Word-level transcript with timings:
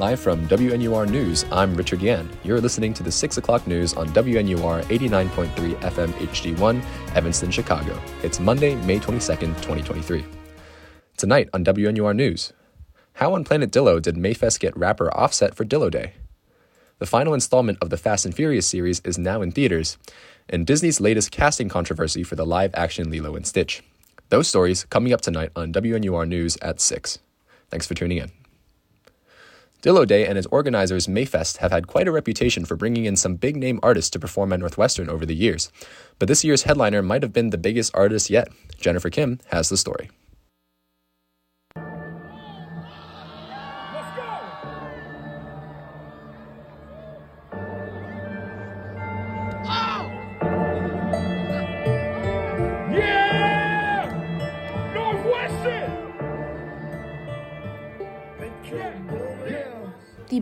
Live 0.00 0.20
from 0.20 0.48
WNUR 0.48 1.10
News, 1.10 1.44
I'm 1.52 1.74
Richard 1.74 2.00
Yan. 2.00 2.26
You're 2.42 2.58
listening 2.58 2.94
to 2.94 3.02
the 3.02 3.12
6 3.12 3.36
o'clock 3.36 3.66
news 3.66 3.92
on 3.92 4.08
WNUR 4.14 4.82
89.3 4.84 5.74
FM 5.74 6.08
HD1, 6.12 6.82
Evanston, 7.14 7.50
Chicago. 7.50 8.00
It's 8.22 8.40
Monday, 8.40 8.76
May 8.76 8.98
22nd, 8.98 9.56
2023. 9.56 10.24
Tonight 11.18 11.50
on 11.52 11.66
WNUR 11.66 12.16
News, 12.16 12.54
how 13.12 13.34
on 13.34 13.44
Planet 13.44 13.70
Dillo 13.70 14.00
did 14.00 14.14
Mayfest 14.14 14.58
get 14.58 14.74
rapper 14.74 15.14
Offset 15.14 15.54
for 15.54 15.66
Dillo 15.66 15.90
Day? 15.90 16.14
The 16.98 17.04
final 17.04 17.34
installment 17.34 17.76
of 17.82 17.90
the 17.90 17.98
Fast 17.98 18.24
and 18.24 18.34
Furious 18.34 18.66
series 18.66 19.00
is 19.00 19.18
now 19.18 19.42
in 19.42 19.52
theaters, 19.52 19.98
and 20.48 20.66
Disney's 20.66 21.02
latest 21.02 21.30
casting 21.30 21.68
controversy 21.68 22.22
for 22.22 22.36
the 22.36 22.46
live 22.46 22.74
action 22.74 23.10
Lilo 23.10 23.36
and 23.36 23.46
Stitch. 23.46 23.82
Those 24.30 24.48
stories 24.48 24.84
coming 24.84 25.12
up 25.12 25.20
tonight 25.20 25.50
on 25.54 25.74
WNUR 25.74 26.26
News 26.26 26.56
at 26.62 26.80
6. 26.80 27.18
Thanks 27.68 27.86
for 27.86 27.92
tuning 27.92 28.16
in. 28.16 28.39
Dillo 29.82 30.06
Day 30.06 30.26
and 30.26 30.36
its 30.36 30.46
organizers, 30.50 31.06
Mayfest, 31.06 31.56
have 31.58 31.72
had 31.72 31.86
quite 31.86 32.06
a 32.06 32.12
reputation 32.12 32.66
for 32.66 32.76
bringing 32.76 33.06
in 33.06 33.16
some 33.16 33.36
big 33.36 33.56
name 33.56 33.80
artists 33.82 34.10
to 34.10 34.18
perform 34.18 34.52
at 34.52 34.60
Northwestern 34.60 35.08
over 35.08 35.24
the 35.24 35.34
years. 35.34 35.72
But 36.18 36.28
this 36.28 36.44
year's 36.44 36.64
headliner 36.64 37.00
might 37.00 37.22
have 37.22 37.32
been 37.32 37.48
the 37.48 37.56
biggest 37.56 37.90
artist 37.94 38.28
yet. 38.28 38.48
Jennifer 38.78 39.08
Kim 39.08 39.38
has 39.46 39.70
the 39.70 39.78
story. 39.78 40.10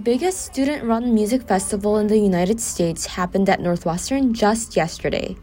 Biggest 0.09 0.41
student 0.41 0.83
run 0.85 1.13
music 1.13 1.43
festival 1.43 1.99
in 1.99 2.07
the 2.07 2.17
United 2.17 2.59
States 2.59 3.05
happened 3.05 3.47
at 3.47 3.61
Northwestern 3.61 4.33
just 4.33 4.75
yesterday. 4.75 5.37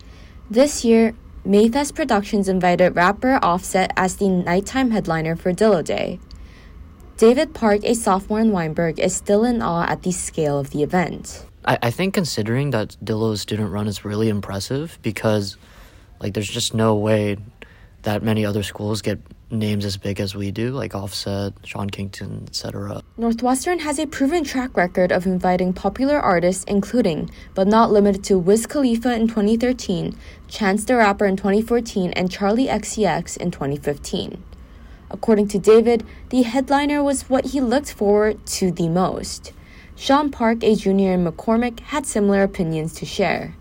This 0.49 0.83
year, 0.83 1.13
Mayfest 1.45 1.94
Productions 1.94 2.49
invited 2.49 2.95
rapper 2.95 3.38
Offset 3.43 3.91
as 3.95 4.16
the 4.16 4.27
nighttime 4.27 4.89
headliner 4.89 5.36
for 5.36 5.53
Dillo 5.53 5.83
Day. 5.83 6.19
David 7.17 7.53
Park, 7.53 7.81
a 7.83 7.93
sophomore 7.93 8.39
in 8.39 8.52
Weinberg, 8.52 8.97
is 8.97 9.16
still 9.16 9.43
in 9.43 9.61
awe 9.61 9.86
at 9.88 10.02
the 10.02 10.11
scale 10.11 10.58
of 10.58 10.71
the 10.71 10.81
event. 10.81 11.45
I, 11.63 11.77
I 11.83 11.91
think 11.91 12.16
considering 12.16 12.71
that 12.71 12.97
Dillo's 13.03 13.41
student 13.41 13.71
run 13.71 13.88
is 13.88 14.03
really 14.03 14.30
impressive 14.30 14.97
because 15.03 15.58
like 16.19 16.33
there's 16.33 16.49
just 16.49 16.73
no 16.73 16.95
way 16.95 17.38
that 18.02 18.23
many 18.23 18.43
other 18.43 18.63
schools 18.63 19.03
get 19.03 19.19
names 19.51 19.85
as 19.85 19.97
big 19.97 20.19
as 20.19 20.35
we 20.35 20.51
do, 20.51 20.71
like 20.71 20.95
Offset, 20.95 21.53
Sean 21.63 21.89
Kingston, 21.89 22.43
etc. 22.47 23.01
Northwestern 23.17 23.79
has 23.79 23.99
a 23.99 24.07
proven 24.07 24.43
track 24.43 24.75
record 24.75 25.11
of 25.11 25.25
inviting 25.25 25.73
popular 25.73 26.19
artists, 26.19 26.63
including, 26.65 27.29
but 27.53 27.67
not 27.67 27.91
limited 27.91 28.23
to, 28.25 28.37
Wiz 28.37 28.65
Khalifa 28.65 29.13
in 29.13 29.27
2013, 29.27 30.17
Chance 30.47 30.85
the 30.85 30.95
Rapper 30.95 31.25
in 31.25 31.37
2014, 31.37 32.11
and 32.13 32.29
Charli 32.29 32.67
XCX 32.67 33.37
in 33.37 33.52
2015. 33.52 34.43
According 35.11 35.47
to 35.49 35.59
David, 35.59 36.03
the 36.30 36.41
headliner 36.41 37.03
was 37.03 37.30
what 37.30 37.47
he 37.47 37.61
looked 37.61 37.93
forward 37.93 38.45
to 38.47 38.71
the 38.71 38.89
most. 38.89 39.53
Sean 39.95 40.30
Park, 40.30 40.63
a 40.63 40.75
junior 40.75 41.13
in 41.13 41.23
McCormick, 41.23 41.80
had 41.80 42.05
similar 42.05 42.43
opinions 42.43 42.93
to 42.95 43.05
share. 43.05 43.55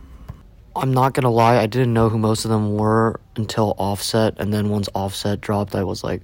I'm 0.77 0.93
not 0.93 1.15
gonna 1.15 1.31
lie, 1.31 1.59
I 1.59 1.67
didn't 1.67 1.93
know 1.95 2.09
who 2.09 2.19
most 2.19 2.45
of 2.45 2.51
them 2.51 2.75
were 2.77 3.21
until 3.37 3.75
Offset, 3.79 4.35
and 4.39 4.53
then 4.53 4.69
once 4.71 4.89
Offset 4.95 5.41
dropped, 5.41 5.75
I 5.75 5.85
was 5.85 6.03
like, 6.03 6.23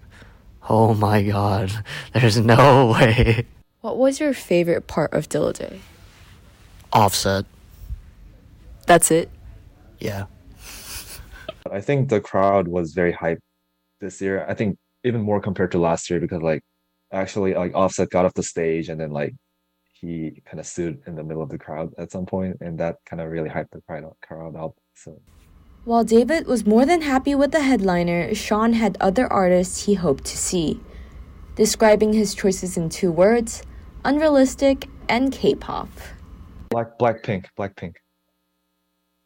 oh 0.68 0.94
my 0.94 1.22
god, 1.22 1.70
there's 2.14 2.38
no 2.38 2.86
way. 3.00 3.46
What 3.80 3.96
was 3.96 4.20
your 4.20 4.34
favorite 4.34 4.86
part 4.86 5.12
of 5.12 5.28
Dillo 5.28 5.52
Day? 5.54 5.80
Offset, 6.92 7.44
That's 8.86 9.10
it. 9.10 9.30
yeah. 10.00 10.26
I 11.70 11.80
think 11.80 12.08
the 12.08 12.20
crowd 12.20 12.66
was 12.68 12.92
very 12.94 13.12
hyped 13.12 13.38
this 14.00 14.20
year. 14.20 14.44
I 14.48 14.54
think 14.54 14.76
even 15.04 15.20
more 15.22 15.40
compared 15.40 15.72
to 15.72 15.78
last 15.78 16.10
year 16.10 16.18
because 16.20 16.42
like 16.42 16.62
actually 17.12 17.54
like 17.54 17.74
Offset 17.74 18.10
got 18.10 18.24
off 18.24 18.34
the 18.34 18.42
stage 18.42 18.88
and 18.88 19.00
then 19.00 19.10
like 19.12 19.34
he 20.00 20.42
kind 20.46 20.58
of 20.58 20.66
stood 20.66 21.00
in 21.06 21.14
the 21.14 21.22
middle 21.22 21.42
of 21.42 21.50
the 21.50 21.58
crowd 21.58 21.92
at 21.98 22.10
some 22.10 22.26
point 22.26 22.56
and 22.60 22.78
that 22.78 22.96
kind 23.04 23.20
of 23.20 23.30
really 23.30 23.48
hyped 23.48 23.70
the 23.72 23.80
crowd 23.82 24.04
crowd 24.22 24.56
up. 24.56 24.74
So 24.94 25.20
While 25.84 26.04
David 26.04 26.46
was 26.46 26.66
more 26.66 26.86
than 26.86 27.02
happy 27.02 27.34
with 27.34 27.52
the 27.52 27.62
headliner, 27.62 28.34
Sean 28.34 28.74
had 28.74 28.96
other 29.00 29.30
artists 29.32 29.84
he 29.84 29.94
hoped 29.94 30.24
to 30.24 30.36
see. 30.36 30.80
Describing 31.54 32.12
his 32.12 32.34
choices 32.34 32.76
in 32.76 32.88
two 32.88 33.12
words 33.12 33.62
unrealistic 34.04 34.88
and 35.08 35.32
K 35.32 35.54
pop. 35.54 35.88
Black 36.70 36.98
Blackpink, 36.98 37.46
Blackpink. 37.58 37.96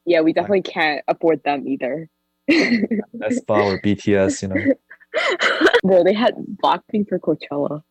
Yeah, 0.07 0.21
we 0.21 0.33
definitely 0.33 0.63
can't 0.63 1.03
afford 1.07 1.43
them 1.45 1.67
either. 1.69 2.09
Aespa 2.51 3.65
or 3.65 3.81
BTS, 3.81 4.43
you 4.43 4.49
know. 4.49 4.75
Bro, 5.85 6.05
they 6.05 6.13
had 6.13 6.35
Blackpink 6.63 7.09
for 7.09 7.19
Coachella. 7.19 7.83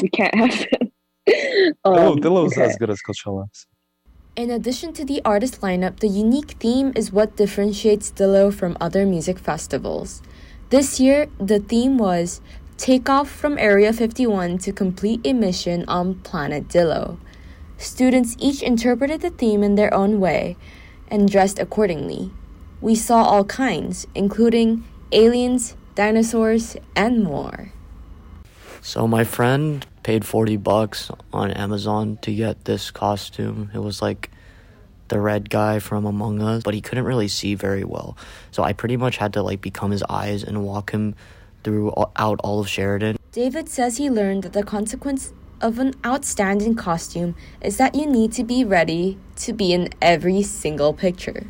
We 0.00 0.08
can't 0.08 0.34
have 0.34 0.66
them. 0.70 0.85
Oh, 1.84 2.12
Um, 2.12 2.18
Dillo's 2.18 2.52
okay. 2.52 2.64
as 2.66 2.76
good 2.76 2.90
as 2.90 3.00
Coachella. 3.02 3.46
In 4.36 4.50
addition 4.50 4.92
to 4.94 5.04
the 5.04 5.22
artist 5.24 5.60
lineup, 5.60 6.00
the 6.00 6.08
unique 6.08 6.52
theme 6.60 6.92
is 6.94 7.10
what 7.12 7.36
differentiates 7.36 8.10
Dillo 8.10 8.52
from 8.52 8.76
other 8.80 9.06
music 9.06 9.38
festivals. 9.38 10.22
This 10.70 11.00
year, 11.00 11.28
the 11.38 11.58
theme 11.58 11.96
was 11.96 12.40
Take 12.76 13.08
Off 13.08 13.30
from 13.30 13.56
Area 13.58 13.92
51 13.92 14.58
to 14.58 14.72
complete 14.72 15.20
a 15.24 15.32
mission 15.32 15.84
on 15.88 16.16
Planet 16.16 16.68
Dillo. 16.68 17.18
Students 17.78 18.36
each 18.38 18.62
interpreted 18.62 19.20
the 19.22 19.30
theme 19.30 19.62
in 19.62 19.74
their 19.76 19.92
own 19.94 20.20
way 20.20 20.56
and 21.08 21.30
dressed 21.30 21.58
accordingly. 21.58 22.30
We 22.80 22.94
saw 22.94 23.22
all 23.22 23.44
kinds, 23.44 24.06
including 24.14 24.84
aliens, 25.12 25.76
dinosaurs, 25.94 26.76
and 26.94 27.24
more. 27.24 27.72
So 28.82 29.08
my 29.08 29.24
friend 29.24 29.86
paid 30.06 30.24
40 30.24 30.56
bucks 30.58 31.10
on 31.32 31.50
Amazon 31.50 32.16
to 32.22 32.32
get 32.32 32.64
this 32.64 32.92
costume. 32.92 33.72
It 33.74 33.80
was 33.80 34.00
like 34.00 34.30
the 35.08 35.18
red 35.18 35.50
guy 35.50 35.80
from 35.80 36.06
Among 36.06 36.40
Us, 36.40 36.62
but 36.62 36.74
he 36.74 36.80
couldn't 36.80 37.02
really 37.02 37.26
see 37.26 37.56
very 37.56 37.82
well. 37.82 38.16
So 38.52 38.62
I 38.62 38.72
pretty 38.72 38.96
much 38.96 39.16
had 39.16 39.32
to 39.32 39.42
like 39.42 39.60
become 39.60 39.90
his 39.90 40.04
eyes 40.08 40.44
and 40.44 40.62
walk 40.62 40.92
him 40.92 41.16
through 41.64 41.92
out 42.14 42.38
all 42.44 42.60
of 42.60 42.68
Sheridan. 42.68 43.16
David 43.32 43.68
says 43.68 43.96
he 43.96 44.08
learned 44.08 44.44
that 44.44 44.52
the 44.52 44.62
consequence 44.62 45.32
of 45.60 45.80
an 45.80 45.92
outstanding 46.06 46.76
costume 46.76 47.34
is 47.60 47.76
that 47.78 47.96
you 47.96 48.06
need 48.06 48.30
to 48.34 48.44
be 48.44 48.62
ready 48.64 49.18
to 49.42 49.52
be 49.52 49.72
in 49.72 49.88
every 50.00 50.40
single 50.40 50.92
picture. 50.94 51.48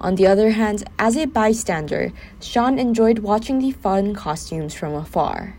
On 0.00 0.16
the 0.16 0.26
other 0.26 0.50
hand, 0.50 0.82
as 0.98 1.16
a 1.16 1.26
bystander, 1.26 2.12
Sean 2.40 2.80
enjoyed 2.80 3.20
watching 3.20 3.60
the 3.60 3.70
fun 3.70 4.12
costumes 4.12 4.74
from 4.74 4.92
afar. 4.92 5.56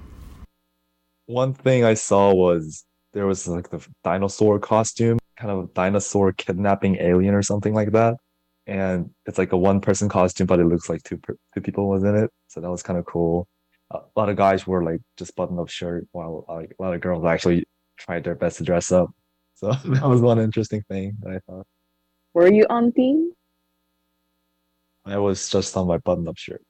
One 1.26 1.54
thing 1.54 1.86
I 1.86 1.94
saw 1.94 2.34
was 2.34 2.86
there 3.14 3.26
was 3.26 3.48
like 3.48 3.70
the 3.70 3.86
dinosaur 4.04 4.60
costume, 4.60 5.20
kind 5.38 5.52
of 5.52 5.66
a 5.66 5.68
dinosaur 5.74 6.34
kidnapping 6.34 6.98
alien 6.98 7.34
or 7.34 7.42
something 7.42 7.74
like 7.74 7.92
that. 7.92 8.18
And 8.66 9.10
it's 9.26 9.38
like 9.38 9.52
a 9.52 9.58
one 9.58 9.82
person 9.82 10.10
costume, 10.10 10.48
but 10.48 10.60
it 10.60 10.66
looks 10.66 10.90
like 10.90 11.04
two 11.04 11.20
two 11.54 11.62
people 11.62 11.90
was 11.90 12.04
in 12.04 12.16
it. 12.16 12.32
So 12.48 12.62
that 12.62 12.70
was 12.70 12.84
kind 12.84 12.98
of 13.00 13.06
cool. 13.06 13.48
A 13.92 14.00
lot 14.16 14.30
of 14.30 14.38
guys 14.38 14.66
were 14.66 14.84
like 14.84 15.02
just 15.18 15.36
button 15.36 15.60
up 15.60 15.70
shirt, 15.70 16.08
while 16.12 16.46
like 16.48 16.74
a 16.78 16.82
lot 16.82 16.94
of 16.94 17.02
girls 17.02 17.26
actually 17.26 17.66
tried 17.98 18.24
their 18.24 18.36
best 18.36 18.58
to 18.58 18.64
dress 18.64 18.92
up. 18.92 19.10
So 19.56 19.72
that 19.86 20.08
was 20.08 20.22
one 20.22 20.40
interesting 20.40 20.84
thing 20.90 21.18
that 21.22 21.34
I 21.34 21.40
thought. 21.40 21.68
Were 22.34 22.52
you 22.52 22.66
on 22.70 22.92
theme? 22.92 23.32
I 25.06 25.18
was 25.18 25.50
just 25.50 25.76
on 25.78 25.88
my 25.88 25.98
button 25.98 26.28
up 26.28 26.38
shirt. 26.38 26.64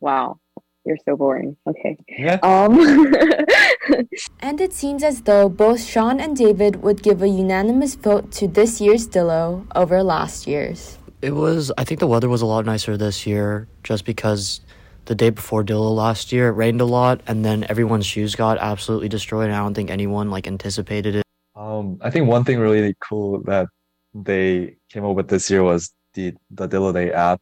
Wow, 0.00 0.40
you're 0.84 0.98
so 1.04 1.16
boring. 1.16 1.56
Okay. 1.66 1.96
Yeah. 2.08 2.38
Um. 2.42 3.12
And 4.40 4.60
it 4.60 4.72
seems 4.72 5.02
as 5.02 5.22
though 5.22 5.48
both 5.48 5.82
Sean 5.82 6.20
and 6.20 6.36
David 6.36 6.82
would 6.82 7.02
give 7.02 7.22
a 7.22 7.28
unanimous 7.28 7.94
vote 7.94 8.30
to 8.32 8.46
this 8.46 8.80
year's 8.80 9.08
Dillo 9.08 9.66
over 9.74 10.02
last 10.02 10.46
year's. 10.46 10.98
It 11.20 11.34
was 11.34 11.72
I 11.78 11.84
think 11.84 12.00
the 12.00 12.06
weather 12.06 12.28
was 12.28 12.42
a 12.42 12.46
lot 12.46 12.64
nicer 12.64 12.96
this 12.96 13.26
year 13.26 13.68
just 13.82 14.04
because 14.04 14.60
the 15.06 15.14
day 15.14 15.30
before 15.30 15.64
Dillo 15.64 15.94
last 15.94 16.32
year 16.32 16.48
it 16.48 16.52
rained 16.52 16.80
a 16.80 16.84
lot 16.84 17.20
and 17.26 17.44
then 17.44 17.64
everyone's 17.68 18.06
shoes 18.06 18.34
got 18.34 18.58
absolutely 18.58 19.08
destroyed 19.08 19.46
and 19.46 19.54
I 19.54 19.58
don't 19.58 19.74
think 19.74 19.90
anyone 19.90 20.30
like 20.30 20.46
anticipated 20.46 21.16
it. 21.16 21.24
Um, 21.54 21.98
I 22.00 22.10
think 22.10 22.28
one 22.28 22.44
thing 22.44 22.58
really 22.58 22.94
cool 23.00 23.42
that 23.44 23.68
they 24.14 24.76
came 24.90 25.04
up 25.04 25.16
with 25.16 25.28
this 25.28 25.50
year 25.50 25.62
was 25.62 25.92
the 26.14 26.34
the 26.50 26.68
Dillo 26.68 26.92
Day 26.92 27.12
app. 27.12 27.40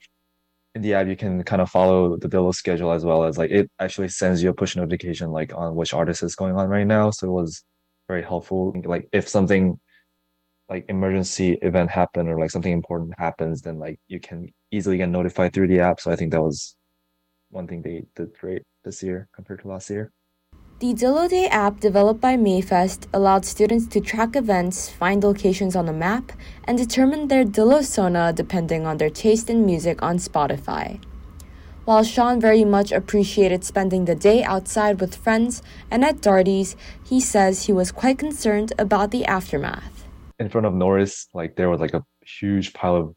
In 0.75 0.82
the 0.82 0.94
app, 0.94 1.08
you 1.08 1.17
can 1.17 1.43
kind 1.43 1.61
of 1.61 1.69
follow 1.70 2.17
the 2.17 2.28
Dillo 2.28 2.55
schedule 2.55 2.93
as 2.93 3.05
well 3.05 3.25
as 3.25 3.37
like 3.37 3.50
it 3.50 3.70
actually 3.81 4.08
sends 4.08 4.43
you 4.43 4.50
a 4.50 4.55
push 4.55 4.76
notification 4.76 5.31
like 5.31 5.52
on 5.55 5.75
which 5.75 5.93
artist 5.93 6.22
is 6.22 6.37
going 6.37 6.55
on 6.56 6.69
right 6.69 6.87
now. 6.87 7.11
So 7.11 7.26
it 7.26 7.32
was 7.32 7.64
very 8.08 8.22
helpful. 8.22 8.75
Like 8.84 9.08
if 9.12 9.28
something 9.28 9.81
like 10.69 10.87
emergency 10.88 11.58
event 11.62 11.90
happen 11.90 12.28
or 12.28 12.38
like 12.38 12.52
something 12.52 12.72
important 12.72 13.14
happens, 13.19 13.62
then 13.62 13.78
like 13.81 13.99
you 14.06 14.20
can 14.20 14.49
easily 14.70 14.96
get 14.96 15.08
notified 15.08 15.52
through 15.52 15.67
the 15.69 15.81
app. 15.81 16.00
So 16.00 16.12
I 16.12 16.17
think 16.17 16.31
that 16.31 16.43
was 16.43 16.76
one 17.50 17.67
thing 17.67 17.82
they 17.82 18.05
did 18.14 18.32
great 18.38 18.62
this 18.84 19.02
year 19.02 19.28
compared 19.34 19.62
to 19.62 19.69
last 19.69 19.90
year. 19.90 20.12
The 20.81 20.94
Dillo 20.94 21.29
Day 21.29 21.47
app 21.47 21.79
developed 21.79 22.23
by 22.23 22.38
Mayfest 22.38 23.06
allowed 23.12 23.44
students 23.44 23.87
to 23.88 24.00
track 24.00 24.35
events, 24.35 24.88
find 24.88 25.23
locations 25.23 25.77
on 25.77 25.91
a 25.91 25.93
map, 25.93 26.32
and 26.65 26.79
determine 26.79 27.29
their 27.29 27.44
Dillo 27.44 27.85
Sona 27.85 28.32
depending 28.32 28.87
on 28.87 28.97
their 28.97 29.11
taste 29.11 29.50
in 29.50 29.67
music 29.67 30.03
on 30.03 30.17
Spotify. 30.17 30.99
While 31.85 32.03
Sean 32.03 32.41
very 32.41 32.65
much 32.65 32.93
appreciated 32.93 33.62
spending 33.62 34.06
the 34.06 34.15
day 34.15 34.43
outside 34.43 35.03
with 35.03 35.17
friends 35.17 35.62
and 35.91 36.03
at 36.03 36.23
Darty's, 36.23 36.77
he 37.05 37.21
says 37.21 37.67
he 37.67 37.75
was 37.75 37.93
quite 37.93 38.17
concerned 38.17 38.73
about 38.79 39.11
the 39.11 39.27
aftermath. 39.27 40.06
In 40.38 40.49
front 40.49 40.67
of 40.67 40.73
Norris, 40.73 41.29
like 41.35 41.56
there 41.56 41.69
was 41.69 41.82
like 41.82 41.93
a 41.93 42.03
huge 42.25 42.73
pile 42.73 42.97
of 42.97 43.15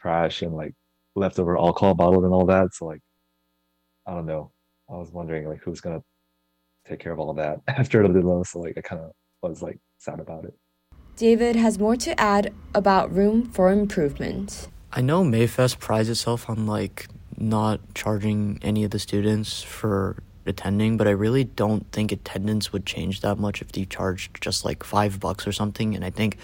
trash 0.00 0.40
and 0.40 0.54
like 0.54 0.72
leftover 1.14 1.58
alcohol 1.58 1.94
bottles 1.94 2.24
and 2.24 2.32
all 2.32 2.46
that. 2.46 2.72
So 2.72 2.86
like 2.86 3.02
I 4.06 4.14
don't 4.14 4.24
know. 4.24 4.52
I 4.88 4.94
was 4.94 5.12
wondering 5.12 5.46
like 5.46 5.60
who's 5.60 5.82
gonna 5.82 6.00
take 6.88 7.00
care 7.00 7.12
of 7.12 7.18
all 7.18 7.32
that 7.34 7.60
after 7.68 8.06
the 8.06 8.20
demo. 8.20 8.42
So 8.44 8.60
like 8.60 8.74
I 8.76 8.80
kind 8.80 9.02
of 9.02 9.12
was 9.42 9.62
like 9.62 9.78
sad 9.98 10.20
about 10.20 10.44
it. 10.44 10.54
David 11.16 11.56
has 11.56 11.78
more 11.78 11.96
to 11.96 12.18
add 12.20 12.52
about 12.74 13.12
room 13.14 13.46
for 13.46 13.72
improvement. 13.72 14.68
I 14.92 15.00
know 15.00 15.24
Mayfest 15.24 15.78
prides 15.78 16.08
itself 16.08 16.48
on 16.48 16.66
like 16.66 17.08
not 17.38 17.80
charging 17.94 18.58
any 18.62 18.84
of 18.84 18.90
the 18.90 18.98
students 18.98 19.62
for 19.62 20.22
attending, 20.46 20.96
but 20.96 21.08
I 21.08 21.10
really 21.10 21.44
don't 21.44 21.90
think 21.90 22.12
attendance 22.12 22.72
would 22.72 22.86
change 22.86 23.20
that 23.20 23.38
much 23.38 23.60
if 23.62 23.72
they 23.72 23.84
charged 23.84 24.40
just 24.40 24.64
like 24.64 24.84
five 24.84 25.18
bucks 25.18 25.46
or 25.46 25.52
something. 25.52 25.94
And 25.94 26.04
I 26.04 26.10
think 26.10 26.38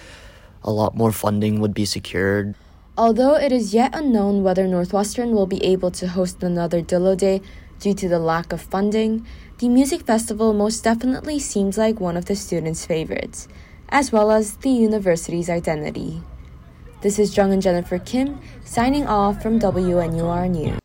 a 0.65 0.71
lot 0.71 0.97
more 0.97 1.13
funding 1.13 1.61
would 1.61 1.75
be 1.75 1.85
secured. 1.85 2.55
Although 2.97 3.37
it 3.37 3.53
is 3.53 3.73
yet 3.73 3.95
unknown 3.95 4.43
whether 4.43 4.67
Northwestern 4.67 5.33
will 5.33 5.47
be 5.47 5.65
able 5.65 5.91
to 5.93 6.09
host 6.09 6.43
another 6.43 6.83
Dillo 6.83 7.17
Day 7.17 7.41
due 7.79 7.95
to 7.95 8.09
the 8.09 8.19
lack 8.19 8.53
of 8.53 8.61
funding, 8.61 9.27
the 9.63 9.69
music 9.69 10.03
festival 10.03 10.53
most 10.53 10.83
definitely 10.83 11.39
seems 11.39 11.79
like 11.79 12.01
one 12.01 12.17
of 12.17 12.25
the 12.25 12.35
students' 12.35 12.85
favorites, 12.85 13.47
as 13.91 14.11
well 14.11 14.33
as 14.33 14.57
the 14.57 14.69
university's 14.69 15.49
identity. 15.49 16.21
This 17.01 17.17
is 17.17 17.37
Jung 17.37 17.53
and 17.53 17.63
Jennifer 17.63 18.01
Kim 18.01 18.41
signing 18.65 19.07
off 19.07 19.41
from 19.41 19.61
WNUR 19.61 20.51
News. 20.51 20.81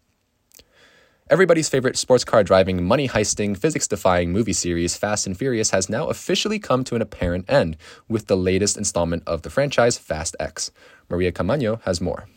Everybody's 1.27 1.67
favorite 1.67 1.97
sports 1.97 2.23
car 2.23 2.43
driving, 2.43 2.83
money 2.83 3.09
heisting, 3.09 3.57
physics 3.57 3.87
defying 3.87 4.31
movie 4.31 4.53
series 4.53 4.95
Fast 4.95 5.25
and 5.25 5.35
Furious 5.35 5.71
has 5.71 5.89
now 5.89 6.09
officially 6.09 6.59
come 6.59 6.83
to 6.83 6.93
an 6.93 7.01
apparent 7.01 7.49
end 7.49 7.77
with 8.07 8.27
the 8.27 8.37
latest 8.37 8.77
installment 8.77 9.23
of 9.25 9.41
the 9.41 9.49
franchise, 9.49 9.97
Fast 9.97 10.35
X. 10.39 10.69
Maria 11.09 11.31
Camaño 11.31 11.81
has 11.81 11.99
more. 11.99 12.27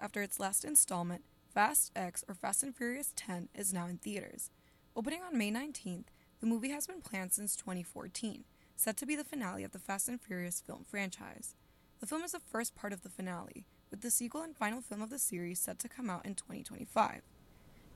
After 0.00 0.22
its 0.22 0.38
last 0.38 0.64
installment, 0.64 1.22
Fast 1.52 1.90
X 1.96 2.24
or 2.28 2.34
Fast 2.34 2.62
and 2.62 2.74
Furious 2.74 3.12
10 3.16 3.48
is 3.54 3.72
now 3.72 3.86
in 3.86 3.98
theaters. 3.98 4.50
Opening 4.94 5.22
on 5.22 5.36
May 5.36 5.50
19th, 5.50 6.06
the 6.40 6.46
movie 6.46 6.70
has 6.70 6.86
been 6.86 7.00
planned 7.00 7.32
since 7.32 7.56
2014, 7.56 8.44
set 8.76 8.96
to 8.96 9.06
be 9.06 9.16
the 9.16 9.24
finale 9.24 9.64
of 9.64 9.72
the 9.72 9.78
Fast 9.78 10.08
and 10.08 10.20
Furious 10.20 10.60
film 10.60 10.84
franchise. 10.88 11.56
The 12.00 12.06
film 12.06 12.22
is 12.22 12.32
the 12.32 12.40
first 12.40 12.76
part 12.76 12.92
of 12.92 13.02
the 13.02 13.08
finale, 13.08 13.64
with 13.90 14.02
the 14.02 14.10
sequel 14.10 14.42
and 14.42 14.56
final 14.56 14.80
film 14.80 15.02
of 15.02 15.10
the 15.10 15.18
series 15.18 15.58
set 15.58 15.78
to 15.80 15.88
come 15.88 16.08
out 16.08 16.24
in 16.24 16.34
2025. 16.34 17.22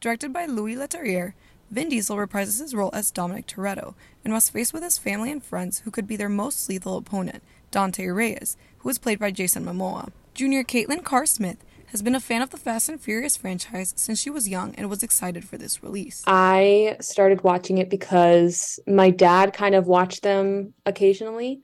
Directed 0.01 0.33
by 0.33 0.47
Louis 0.47 0.75
Leterrier, 0.75 1.35
Vin 1.71 1.89
Diesel 1.89 2.17
reprises 2.17 2.61
his 2.61 2.75
role 2.75 2.91
as 2.93 3.13
Dominic 3.13 3.47
Toretto 3.47 3.95
and 4.25 4.35
was 4.35 4.51
faced 4.51 4.75
with 4.75 4.83
his 4.83 4.99
family 4.99 5.31
and 5.31 5.43
friends 5.43 5.81
who 5.81 5.93
could 5.93 6.09
be 6.09 6.17
their 6.17 6.29
most 6.29 6.69
lethal 6.69 6.97
opponent, 6.97 7.43
Dante 7.71 8.09
Reyes, 8.09 8.57
who 8.79 8.89
was 8.89 8.99
played 8.99 9.21
by 9.21 9.31
Jason 9.31 9.65
Momoa. 9.65 10.11
Junior 10.35 10.65
Caitlin 10.65 11.05
Carr 11.05 11.27
Smith 11.27 11.59
has 11.93 12.03
been 12.03 12.15
a 12.15 12.21
fan 12.21 12.41
of 12.41 12.51
the 12.51 12.57
Fast 12.57 12.89
and 12.89 13.01
Furious 13.01 13.37
franchise 13.37 13.93
since 13.97 14.19
she 14.19 14.31
was 14.31 14.49
young 14.49 14.75
and 14.77 14.89
was 14.89 15.03
excited 15.03 15.45
for 15.45 15.59
this 15.59 15.83
release. 15.83 16.23
I 16.27 16.97
started 17.01 17.45
watching 17.45 17.79
it 17.79 17.91
because 17.91 18.81
my 18.87 19.11
dad 19.11 19.53
kind 19.53 19.75
of 19.75 19.87
watched 19.87 20.23
them 20.23 20.73
occasionally. 20.87 21.61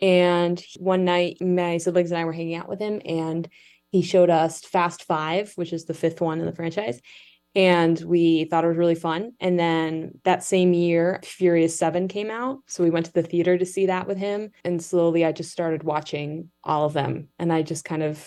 And 0.00 0.62
one 0.78 1.04
night, 1.04 1.40
my 1.40 1.78
siblings 1.78 2.10
and 2.10 2.18
I 2.18 2.24
were 2.24 2.32
hanging 2.32 2.56
out 2.56 2.68
with 2.68 2.80
him, 2.80 3.00
and 3.04 3.48
he 3.90 4.02
showed 4.02 4.30
us 4.30 4.62
Fast 4.62 5.04
Five, 5.04 5.52
which 5.54 5.72
is 5.72 5.84
the 5.84 5.94
fifth 5.94 6.20
one 6.20 6.40
in 6.40 6.46
the 6.46 6.52
franchise. 6.52 7.00
And 7.54 8.00
we 8.00 8.46
thought 8.46 8.64
it 8.64 8.68
was 8.68 8.76
really 8.76 8.96
fun. 8.96 9.32
And 9.38 9.56
then 9.58 10.18
that 10.24 10.42
same 10.42 10.72
year, 10.72 11.20
Furious 11.22 11.78
7 11.78 12.08
came 12.08 12.30
out. 12.30 12.60
So 12.66 12.82
we 12.82 12.90
went 12.90 13.06
to 13.06 13.12
the 13.12 13.22
theater 13.22 13.58
to 13.58 13.66
see 13.66 13.86
that 13.86 14.08
with 14.08 14.16
him. 14.16 14.50
And 14.64 14.82
slowly 14.82 15.24
I 15.24 15.32
just 15.32 15.52
started 15.52 15.82
watching 15.82 16.50
all 16.64 16.86
of 16.86 16.94
them. 16.94 17.28
And 17.38 17.52
I 17.52 17.60
just 17.60 17.84
kind 17.84 18.02
of 18.02 18.26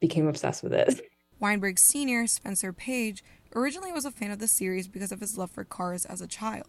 became 0.00 0.26
obsessed 0.26 0.62
with 0.62 0.72
it. 0.72 1.00
Weinberg 1.40 1.78
Sr., 1.78 2.26
Spencer 2.26 2.72
Page, 2.72 3.24
originally 3.54 3.92
was 3.92 4.04
a 4.04 4.10
fan 4.10 4.30
of 4.30 4.38
the 4.38 4.46
series 4.46 4.88
because 4.88 5.12
of 5.12 5.20
his 5.20 5.38
love 5.38 5.50
for 5.50 5.64
cars 5.64 6.04
as 6.04 6.20
a 6.20 6.26
child. 6.26 6.68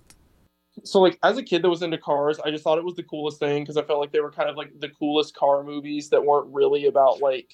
So, 0.83 1.01
like, 1.01 1.19
as 1.21 1.37
a 1.37 1.43
kid 1.43 1.61
that 1.63 1.69
was 1.69 1.81
into 1.81 1.97
cars, 1.97 2.39
I 2.39 2.49
just 2.49 2.63
thought 2.63 2.77
it 2.77 2.85
was 2.85 2.95
the 2.95 3.03
coolest 3.03 3.39
thing 3.39 3.63
because 3.63 3.75
I 3.75 3.83
felt 3.83 3.99
like 3.99 4.13
they 4.13 4.21
were 4.21 4.31
kind 4.31 4.49
of 4.49 4.55
like 4.55 4.71
the 4.79 4.89
coolest 4.89 5.35
car 5.35 5.63
movies 5.63 6.09
that 6.09 6.23
weren't 6.23 6.53
really 6.53 6.85
about 6.85 7.19
like, 7.19 7.53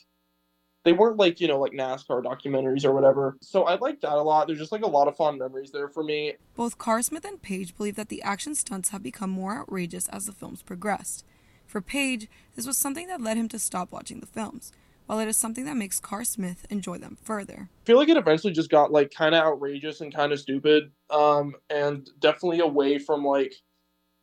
they 0.86 0.94
weren't 0.94 1.18
like, 1.18 1.42
you 1.42 1.48
know, 1.48 1.60
like 1.60 1.72
NASCAR 1.72 2.24
documentaries 2.24 2.86
or 2.86 2.94
whatever. 2.94 3.36
So 3.42 3.64
I 3.64 3.76
liked 3.76 4.04
that 4.04 4.14
a 4.14 4.22
lot. 4.22 4.46
There's 4.46 4.60
just 4.60 4.72
like 4.72 4.84
a 4.84 4.88
lot 4.88 5.08
of 5.08 5.18
fond 5.18 5.40
memories 5.40 5.72
there 5.72 5.90
for 5.90 6.04
me. 6.04 6.36
Both 6.56 6.78
Carr 6.78 7.02
Smith 7.02 7.26
and 7.26 7.42
Page 7.42 7.76
believe 7.76 7.96
that 7.96 8.10
the 8.10 8.22
action 8.22 8.54
stunts 8.54 8.90
have 8.90 9.02
become 9.02 9.32
more 9.32 9.58
outrageous 9.58 10.08
as 10.10 10.28
the 10.28 10.32
films 10.32 10.62
progressed. 10.62 11.26
For 11.66 11.82
Page, 11.82 12.30
this 12.56 12.68
was 12.68 12.78
something 12.78 13.08
that 13.08 13.20
led 13.20 13.36
him 13.36 13.50
to 13.50 13.60
stop 13.60 13.92
watching 13.92 14.20
the 14.20 14.28
films 14.28 14.72
while 15.08 15.20
it 15.20 15.28
is 15.28 15.38
something 15.38 15.66
that 15.66 15.76
makes 15.76 16.00
Carr 16.00 16.24
Smith 16.24 16.66
enjoy 16.70 16.98
them 17.00 17.18
further. 17.24 17.70
I 17.84 17.86
feel 17.86 17.98
like 17.98 18.10
it 18.10 18.18
eventually 18.18 18.54
just 18.54 18.70
got 18.70 18.92
like 18.92 19.12
kind 19.12 19.34
of 19.34 19.44
outrageous 19.44 20.02
and 20.02 20.14
kind 20.14 20.32
of 20.32 20.40
stupid, 20.40 20.92
um, 21.10 21.56
and 21.70 22.08
definitely 22.20 22.60
away 22.60 23.00
from 23.00 23.26
like 23.26 23.56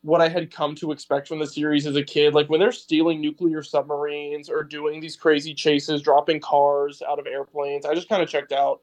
what 0.01 0.21
I 0.21 0.29
had 0.29 0.51
come 0.51 0.75
to 0.75 0.91
expect 0.91 1.27
from 1.27 1.39
the 1.39 1.47
series 1.47 1.87
as 1.87 1.95
a 1.95 2.03
kid. 2.03 2.35
Like 2.35 2.47
when 2.47 2.59
they're 2.59 2.71
stealing 2.71 3.19
nuclear 3.19 3.63
submarines 3.63 4.49
or 4.49 4.63
doing 4.63 4.99
these 4.99 5.15
crazy 5.15 5.55
chases, 5.55 6.03
dropping 6.03 6.39
cars 6.39 7.01
out 7.07 7.17
of 7.19 7.25
airplanes, 7.25 7.85
I 7.85 7.95
just 7.95 8.07
kind 8.07 8.21
of 8.21 8.29
checked 8.29 8.51
out. 8.51 8.81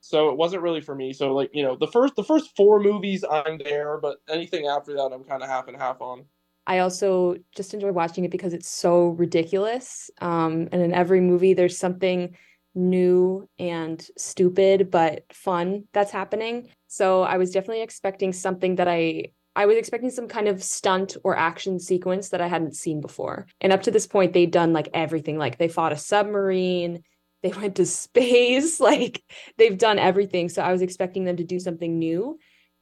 So 0.00 0.30
it 0.30 0.36
wasn't 0.36 0.62
really 0.62 0.80
for 0.80 0.94
me. 0.94 1.12
So 1.12 1.32
like 1.34 1.50
you 1.52 1.62
know, 1.62 1.76
the 1.76 1.86
first 1.86 2.16
the 2.16 2.24
first 2.24 2.56
four 2.56 2.80
movies 2.80 3.24
I'm 3.30 3.58
there, 3.58 3.98
but 3.98 4.18
anything 4.28 4.66
after 4.66 4.94
that 4.94 5.12
I'm 5.12 5.24
kind 5.24 5.42
of 5.42 5.48
half 5.48 5.68
and 5.68 5.76
half 5.76 6.00
on. 6.00 6.24
I 6.66 6.78
also 6.78 7.36
just 7.54 7.74
enjoy 7.74 7.92
watching 7.92 8.24
it 8.24 8.30
because 8.30 8.54
it's 8.54 8.68
so 8.68 9.08
ridiculous. 9.08 10.10
Um, 10.20 10.68
and 10.72 10.82
in 10.82 10.94
every 10.94 11.20
movie, 11.20 11.54
there's 11.54 11.78
something 11.78 12.36
new 12.74 13.48
and 13.58 14.04
stupid 14.18 14.90
but 14.90 15.24
fun 15.32 15.84
that's 15.92 16.10
happening. 16.10 16.68
So 16.88 17.22
I 17.22 17.36
was 17.36 17.50
definitely 17.50 17.82
expecting 17.82 18.32
something 18.32 18.76
that 18.76 18.88
I 18.88 19.26
I 19.56 19.66
was 19.66 19.76
expecting 19.76 20.10
some 20.10 20.26
kind 20.26 20.48
of 20.48 20.64
stunt 20.64 21.16
or 21.22 21.36
action 21.36 21.78
sequence 21.78 22.30
that 22.30 22.40
I 22.40 22.48
hadn't 22.48 22.74
seen 22.74 23.00
before. 23.00 23.46
And 23.60 23.72
up 23.72 23.82
to 23.82 23.92
this 23.92 24.06
point, 24.06 24.32
they'd 24.32 24.50
done 24.50 24.72
like 24.72 24.88
everything. 24.92 25.38
Like 25.38 25.58
they 25.58 25.68
fought 25.68 25.92
a 25.92 25.96
submarine, 25.96 27.04
they 27.44 27.50
went 27.50 27.76
to 27.76 27.86
space, 27.86 28.80
like 28.90 29.22
they've 29.56 29.78
done 29.78 29.98
everything. 29.98 30.48
So 30.48 30.62
I 30.62 30.72
was 30.72 30.82
expecting 30.82 31.24
them 31.24 31.36
to 31.36 31.44
do 31.44 31.60
something 31.60 31.98
new. 31.98 32.38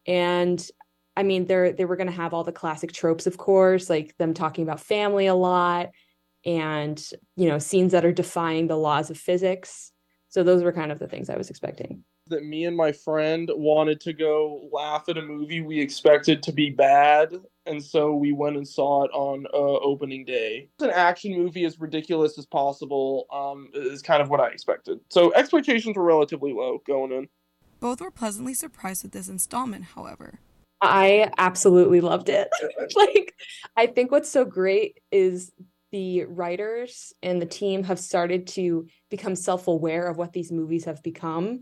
And 0.06 0.66
I 1.16 1.22
mean, 1.22 1.46
they're 1.46 1.72
they 1.72 1.84
were 1.84 1.96
going 1.96 2.08
to 2.08 2.12
have 2.12 2.32
all 2.32 2.44
the 2.44 2.52
classic 2.52 2.92
tropes, 2.92 3.26
of 3.26 3.36
course, 3.36 3.90
like 3.90 4.16
them 4.18 4.34
talking 4.34 4.64
about 4.64 4.80
family 4.80 5.26
a 5.26 5.34
lot, 5.34 5.90
and 6.44 7.02
you 7.36 7.48
know, 7.48 7.58
scenes 7.58 7.92
that 7.92 8.04
are 8.04 8.12
defying 8.12 8.66
the 8.66 8.76
laws 8.76 9.10
of 9.10 9.18
physics. 9.18 9.92
So 10.28 10.42
those 10.42 10.62
were 10.62 10.72
kind 10.72 10.90
of 10.90 10.98
the 10.98 11.08
things 11.08 11.28
I 11.28 11.36
was 11.36 11.50
expecting. 11.50 12.04
That 12.28 12.44
me 12.44 12.64
and 12.64 12.76
my 12.76 12.92
friend 12.92 13.50
wanted 13.54 14.00
to 14.02 14.14
go 14.14 14.70
laugh 14.72 15.04
at 15.08 15.18
a 15.18 15.22
movie 15.22 15.60
we 15.60 15.78
expected 15.78 16.42
to 16.44 16.52
be 16.52 16.70
bad, 16.70 17.34
and 17.66 17.82
so 17.82 18.14
we 18.14 18.32
went 18.32 18.56
and 18.56 18.66
saw 18.66 19.04
it 19.04 19.10
on 19.12 19.44
uh, 19.52 19.58
opening 19.58 20.24
day. 20.24 20.68
It's 20.76 20.84
an 20.84 20.90
action 20.90 21.36
movie 21.36 21.66
as 21.66 21.78
ridiculous 21.78 22.38
as 22.38 22.46
possible. 22.46 23.26
Um, 23.30 23.68
is 23.74 24.00
kind 24.00 24.22
of 24.22 24.30
what 24.30 24.40
I 24.40 24.48
expected. 24.48 25.00
So 25.10 25.34
expectations 25.34 25.94
were 25.94 26.04
relatively 26.04 26.54
low 26.54 26.80
going 26.86 27.12
in. 27.12 27.28
Both 27.80 28.00
were 28.00 28.12
pleasantly 28.12 28.54
surprised 28.54 29.02
with 29.02 29.12
this 29.12 29.28
installment, 29.28 29.84
however. 29.96 30.38
I 30.82 31.30
absolutely 31.38 32.00
loved 32.00 32.28
it. 32.28 32.50
like, 32.96 33.34
I 33.76 33.86
think 33.86 34.10
what's 34.10 34.28
so 34.28 34.44
great 34.44 34.98
is 35.12 35.52
the 35.92 36.24
writers 36.24 37.12
and 37.22 37.40
the 37.40 37.46
team 37.46 37.84
have 37.84 38.00
started 38.00 38.48
to 38.48 38.86
become 39.08 39.36
self-aware 39.36 40.08
of 40.08 40.16
what 40.16 40.32
these 40.32 40.50
movies 40.50 40.86
have 40.86 41.02
become. 41.02 41.60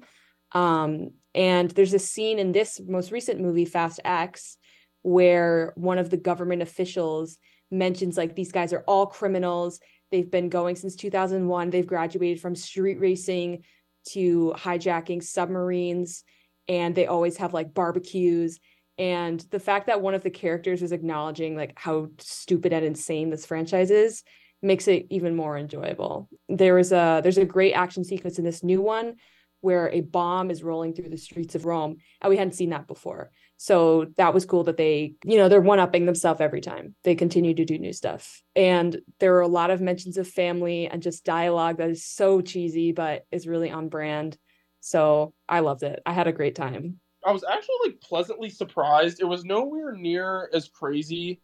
Um, 0.52 1.10
and 1.34 1.70
there's 1.70 1.92
a 1.92 1.98
scene 1.98 2.38
in 2.38 2.52
this 2.52 2.80
most 2.84 3.12
recent 3.12 3.40
movie, 3.40 3.66
Fast 3.66 4.00
X, 4.04 4.56
where 5.02 5.74
one 5.76 5.98
of 5.98 6.08
the 6.08 6.16
government 6.16 6.62
officials 6.62 7.36
mentions 7.70 8.16
like 8.16 8.34
these 8.34 8.52
guys 8.52 8.72
are 8.72 8.84
all 8.86 9.06
criminals. 9.06 9.80
They've 10.10 10.30
been 10.30 10.48
going 10.48 10.76
since 10.76 10.96
2001. 10.96 11.70
They've 11.70 11.86
graduated 11.86 12.40
from 12.40 12.56
street 12.56 12.98
racing 12.98 13.64
to 14.10 14.54
hijacking 14.56 15.22
submarines, 15.22 16.24
and 16.68 16.94
they 16.94 17.06
always 17.06 17.36
have 17.36 17.52
like 17.52 17.74
barbecues 17.74 18.58
And 19.00 19.40
the 19.50 19.58
fact 19.58 19.86
that 19.86 20.02
one 20.02 20.12
of 20.12 20.22
the 20.22 20.28
characters 20.28 20.82
is 20.82 20.92
acknowledging 20.92 21.56
like 21.56 21.72
how 21.74 22.08
stupid 22.18 22.74
and 22.74 22.84
insane 22.84 23.30
this 23.30 23.46
franchise 23.46 23.90
is 23.90 24.22
makes 24.60 24.86
it 24.88 25.06
even 25.08 25.34
more 25.34 25.56
enjoyable. 25.56 26.28
There 26.50 26.78
is 26.78 26.92
a 26.92 27.20
there's 27.22 27.38
a 27.38 27.46
great 27.46 27.72
action 27.72 28.04
sequence 28.04 28.38
in 28.38 28.44
this 28.44 28.62
new 28.62 28.82
one 28.82 29.16
where 29.62 29.88
a 29.88 30.02
bomb 30.02 30.50
is 30.50 30.62
rolling 30.62 30.92
through 30.92 31.08
the 31.08 31.16
streets 31.16 31.54
of 31.54 31.64
Rome. 31.64 31.96
And 32.20 32.28
we 32.28 32.36
hadn't 32.36 32.54
seen 32.54 32.70
that 32.70 32.86
before. 32.86 33.30
So 33.56 34.06
that 34.18 34.34
was 34.34 34.44
cool 34.44 34.64
that 34.64 34.76
they, 34.76 35.14
you 35.24 35.38
know, 35.38 35.48
they're 35.48 35.62
one 35.62 35.78
upping 35.78 36.04
themselves 36.04 36.42
every 36.42 36.60
time. 36.60 36.94
They 37.04 37.14
continue 37.14 37.54
to 37.54 37.64
do 37.64 37.78
new 37.78 37.94
stuff. 37.94 38.42
And 38.54 39.00
there 39.18 39.34
are 39.36 39.42
a 39.42 39.48
lot 39.48 39.70
of 39.70 39.80
mentions 39.80 40.18
of 40.18 40.28
family 40.28 40.88
and 40.88 41.02
just 41.02 41.24
dialogue 41.24 41.78
that 41.78 41.90
is 41.90 42.04
so 42.04 42.42
cheesy, 42.42 42.92
but 42.92 43.24
is 43.30 43.46
really 43.46 43.70
on 43.70 43.88
brand. 43.88 44.36
So 44.80 45.32
I 45.48 45.60
loved 45.60 45.84
it. 45.84 46.00
I 46.04 46.12
had 46.12 46.26
a 46.26 46.32
great 46.32 46.54
time. 46.54 47.00
I 47.24 47.32
was 47.32 47.44
actually 47.44 47.76
like 47.84 48.00
pleasantly 48.00 48.50
surprised. 48.50 49.20
It 49.20 49.26
was 49.26 49.44
nowhere 49.44 49.92
near 49.92 50.50
as 50.52 50.68
crazy 50.68 51.42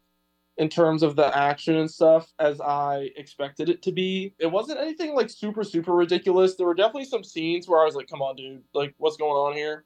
in 0.59 0.69
terms 0.69 1.03
of 1.03 1.17
the 1.17 1.37
action 1.37 1.77
and 1.77 1.91
stuff 1.91 2.33
as 2.39 2.61
I 2.61 3.11
expected 3.17 3.69
it 3.69 3.83
to 3.83 3.93
be. 3.93 4.35
It 4.39 4.47
wasn't 4.47 4.81
anything 4.81 5.15
like 5.15 5.29
super, 5.29 5.65
super 5.65 5.93
ridiculous. 5.93 6.57
There 6.57 6.67
were 6.67 6.75
definitely 6.75 7.05
some 7.05 7.25
scenes 7.25 7.69
where 7.69 7.81
I 7.81 7.85
was 7.85 7.95
like, 7.95 8.09
come 8.09 8.23
on, 8.23 8.37
dude, 8.37 8.63
like 8.73 8.95
what's 8.97 9.19
going 9.19 9.33
on 9.33 9.55
here? 9.55 9.85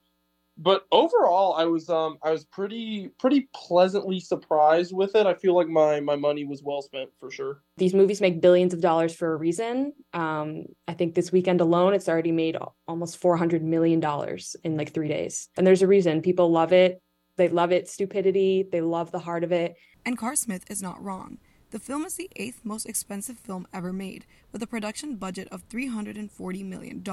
But 0.62 0.86
overall 0.92 1.54
I 1.54 1.64
was 1.64 1.88
um 1.88 2.18
I 2.22 2.30
was 2.30 2.44
pretty 2.44 3.08
pretty 3.18 3.48
pleasantly 3.54 4.20
surprised 4.20 4.94
with 4.94 5.16
it. 5.16 5.26
I 5.26 5.34
feel 5.34 5.54
like 5.54 5.68
my 5.68 6.00
my 6.00 6.16
money 6.16 6.44
was 6.44 6.62
well 6.62 6.82
spent 6.82 7.10
for 7.18 7.30
sure. 7.30 7.62
These 7.78 7.94
movies 7.94 8.20
make 8.20 8.42
billions 8.42 8.74
of 8.74 8.82
dollars 8.82 9.14
for 9.14 9.32
a 9.32 9.36
reason. 9.36 9.94
Um 10.12 10.66
I 10.86 10.92
think 10.92 11.14
this 11.14 11.32
weekend 11.32 11.60
alone 11.60 11.94
it's 11.94 12.08
already 12.08 12.32
made 12.32 12.58
almost 12.86 13.16
400 13.16 13.62
million 13.62 14.00
dollars 14.00 14.54
in 14.62 14.76
like 14.76 14.92
3 14.92 15.08
days. 15.08 15.48
And 15.56 15.66
there's 15.66 15.82
a 15.82 15.86
reason 15.86 16.20
people 16.20 16.52
love 16.52 16.72
it. 16.72 17.00
They 17.36 17.48
love 17.48 17.72
its 17.72 17.92
stupidity, 17.92 18.68
they 18.70 18.82
love 18.82 19.12
the 19.12 19.18
heart 19.18 19.44
of 19.44 19.52
it 19.52 19.76
and 20.04 20.16
Carr 20.16 20.36
Smith 20.36 20.64
is 20.70 20.82
not 20.82 21.02
wrong. 21.02 21.38
The 21.70 21.78
film 21.78 22.04
is 22.04 22.16
the 22.16 22.30
eighth 22.36 22.60
most 22.64 22.86
expensive 22.86 23.38
film 23.38 23.68
ever 23.72 23.92
made, 23.92 24.26
with 24.50 24.62
a 24.62 24.66
production 24.66 25.16
budget 25.16 25.46
of 25.52 25.68
$340 25.68 26.64
million. 26.64 27.04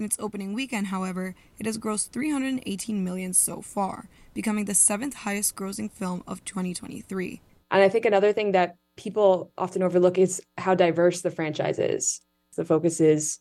In 0.00 0.06
its 0.06 0.16
opening 0.18 0.54
weekend, 0.54 0.86
however, 0.86 1.34
it 1.58 1.66
has 1.66 1.76
grossed 1.76 2.08
318 2.08 3.04
million 3.04 3.34
so 3.34 3.60
far, 3.60 4.08
becoming 4.32 4.64
the 4.64 4.72
seventh 4.72 5.12
highest 5.12 5.54
grossing 5.54 5.92
film 5.92 6.24
of 6.26 6.42
2023. 6.46 7.42
And 7.70 7.82
I 7.82 7.90
think 7.90 8.06
another 8.06 8.32
thing 8.32 8.52
that 8.52 8.76
people 8.96 9.52
often 9.58 9.82
overlook 9.82 10.16
is 10.16 10.40
how 10.56 10.74
diverse 10.74 11.20
the 11.20 11.30
franchise 11.30 11.78
is. 11.78 12.22
The 12.56 12.64
focus 12.64 13.02
is 13.02 13.40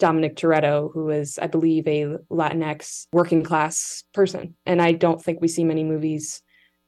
Dominic 0.00 0.34
Toretto, 0.34 0.92
who 0.92 1.08
is, 1.10 1.38
I 1.38 1.46
believe, 1.46 1.86
a 1.86 2.16
Latinx 2.32 3.06
working 3.12 3.44
class 3.44 4.02
person. 4.12 4.56
And 4.66 4.82
I 4.82 4.90
don't 4.90 5.22
think 5.22 5.40
we 5.40 5.46
see 5.46 5.62
many 5.62 5.84
movies 5.84 6.42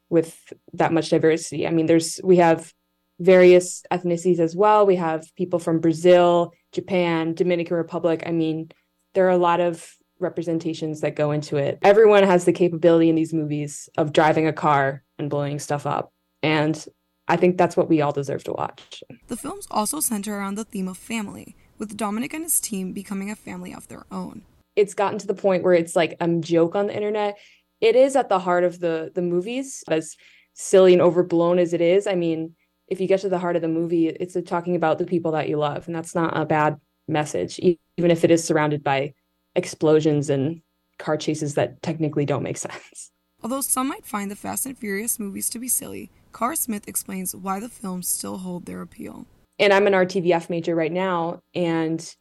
with 0.09 0.37
that 0.73 0.91
much 0.91 1.09
diversity. 1.09 1.65
I 1.65 1.71
mean, 1.71 1.85
there's 1.85 2.19
we 2.21 2.35
have 2.35 2.73
various 3.21 3.81
ethnicities 3.89 4.39
as 4.39 4.57
well. 4.57 4.85
We 4.85 4.97
have 4.97 5.33
people 5.37 5.59
from 5.59 5.79
Brazil, 5.79 6.51
Japan, 6.73 7.33
Dominican 7.33 7.77
Republic. 7.77 8.21
I 8.25 8.31
mean, 8.31 8.71
there 9.15 9.25
are 9.25 9.31
a 9.31 9.37
lot 9.37 9.59
of 9.59 9.95
representations 10.19 11.01
that 11.01 11.15
go 11.15 11.31
into 11.31 11.57
it. 11.57 11.79
Everyone 11.81 12.23
has 12.23 12.45
the 12.45 12.53
capability 12.53 13.09
in 13.09 13.15
these 13.15 13.33
movies 13.33 13.89
of 13.97 14.13
driving 14.13 14.47
a 14.47 14.53
car 14.53 15.03
and 15.17 15.29
blowing 15.29 15.59
stuff 15.59 15.85
up. 15.85 16.13
And 16.43 16.85
I 17.27 17.35
think 17.37 17.57
that's 17.57 17.75
what 17.75 17.89
we 17.89 18.01
all 18.01 18.11
deserve 18.11 18.43
to 18.45 18.53
watch. 18.53 19.03
The 19.27 19.35
films 19.35 19.67
also 19.71 19.99
center 19.99 20.37
around 20.37 20.55
the 20.55 20.63
theme 20.63 20.87
of 20.87 20.97
family, 20.97 21.55
with 21.77 21.97
Dominic 21.97 22.33
and 22.33 22.43
his 22.43 22.59
team 22.59 22.93
becoming 22.93 23.31
a 23.31 23.35
family 23.35 23.73
of 23.73 23.87
their 23.87 24.05
own. 24.11 24.43
It's 24.75 24.93
gotten 24.93 25.17
to 25.19 25.27
the 25.27 25.33
point 25.33 25.63
where 25.63 25.73
it's 25.73 25.95
like 25.95 26.15
a 26.19 26.27
joke 26.27 26.75
on 26.75 26.87
the 26.87 26.95
internet 26.95 27.37
it 27.81 27.95
is 27.95 28.15
at 28.15 28.29
the 28.29 28.39
heart 28.39 28.63
of 28.63 28.79
the 28.79 29.11
the 29.13 29.21
movies 29.21 29.83
as 29.89 30.15
silly 30.53 30.93
and 30.93 31.01
overblown 31.01 31.59
as 31.59 31.73
it 31.73 31.81
is 31.81 32.07
i 32.07 32.15
mean 32.15 32.55
if 32.87 33.01
you 33.01 33.07
get 33.07 33.19
to 33.19 33.29
the 33.29 33.39
heart 33.39 33.55
of 33.55 33.61
the 33.61 33.67
movie 33.67 34.07
it's 34.07 34.37
talking 34.45 34.75
about 34.75 34.97
the 34.97 35.05
people 35.05 35.31
that 35.31 35.49
you 35.49 35.57
love 35.57 35.85
and 35.87 35.95
that's 35.95 36.15
not 36.15 36.37
a 36.37 36.45
bad 36.45 36.77
message 37.07 37.59
even 37.59 38.11
if 38.11 38.23
it 38.23 38.31
is 38.31 38.43
surrounded 38.43 38.83
by 38.83 39.13
explosions 39.55 40.29
and 40.29 40.61
car 40.97 41.17
chases 41.17 41.55
that 41.55 41.81
technically 41.81 42.25
don't 42.25 42.43
make 42.43 42.57
sense. 42.67 43.11
Although 43.43 43.61
some 43.61 43.87
might 43.87 44.05
find 44.05 44.31
the 44.31 44.35
fast 44.35 44.65
and 44.65 44.77
furious 44.77 45.19
movies 45.19 45.49
to 45.51 45.59
be 45.59 45.67
silly 45.67 46.09
carr 46.31 46.55
smith 46.55 46.87
explains 46.87 47.33
why 47.35 47.59
the 47.59 47.69
films 47.69 48.07
still 48.07 48.39
hold 48.39 48.65
their 48.65 48.81
appeal. 48.81 49.25
And 49.59 49.71
i'm 49.71 49.87
an 49.87 49.93
rtvf 49.93 50.49
major 50.49 50.75
right 50.75 50.91
now 50.91 51.41
and 51.53 52.15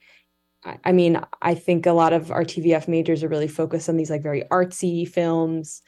I 0.85 0.93
mean, 0.93 1.21
I 1.43 1.55
think 1.55 1.87
a 1.87 1.93
lot 1.93 2.13
of 2.13 2.29
RTVF 2.29 2.89
majors 2.89 3.23
are 3.23 3.29
really 3.29 3.49
focused 3.49 3.89
on 3.89 3.97
these 3.97 4.11
like 4.11 4.23
very 4.23 4.45
artsy 4.51 5.07
films, 5.07 5.83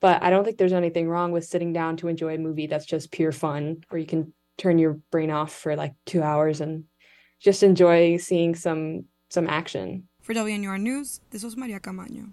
but 0.00 0.22
I 0.22 0.30
don't 0.30 0.44
think 0.44 0.56
there's 0.56 0.72
anything 0.72 1.08
wrong 1.08 1.32
with 1.32 1.44
sitting 1.44 1.72
down 1.72 1.96
to 1.98 2.08
enjoy 2.08 2.34
a 2.34 2.38
movie 2.38 2.66
that's 2.66 2.86
just 2.86 3.10
pure 3.10 3.32
fun, 3.32 3.82
where 3.88 4.00
you 4.00 4.06
can 4.06 4.32
turn 4.56 4.78
your 4.78 4.94
brain 5.10 5.30
off 5.30 5.52
for 5.52 5.74
like 5.74 5.94
two 6.06 6.22
hours 6.22 6.60
and 6.60 6.84
just 7.40 7.62
enjoy 7.62 8.18
seeing 8.18 8.54
some 8.54 9.06
some 9.30 9.48
action. 9.48 10.06
For 10.20 10.34
WNUR 10.34 10.80
News, 10.80 11.20
this 11.30 11.42
was 11.42 11.56
Maria 11.56 11.80
Camaño. 11.80 12.32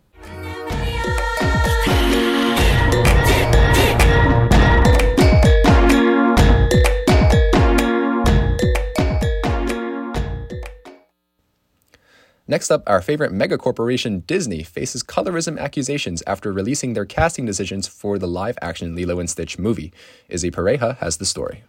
Next 12.49 12.71
up, 12.71 12.83
our 12.87 13.01
favorite 13.01 13.33
megacorporation 13.33 14.25
Disney 14.25 14.63
faces 14.63 15.03
colorism 15.03 15.59
accusations 15.59 16.23
after 16.25 16.53
releasing 16.53 16.93
their 16.93 17.05
casting 17.05 17.45
decisions 17.45 17.87
for 17.87 18.17
the 18.17 18.27
live 18.27 18.57
action 18.61 18.95
Lilo 18.95 19.19
and 19.19 19.29
Stitch 19.29 19.59
movie. 19.59 19.91
Izzy 20.29 20.49
Pareja 20.49 20.97
has 20.97 21.17
the 21.17 21.25
story. 21.25 21.63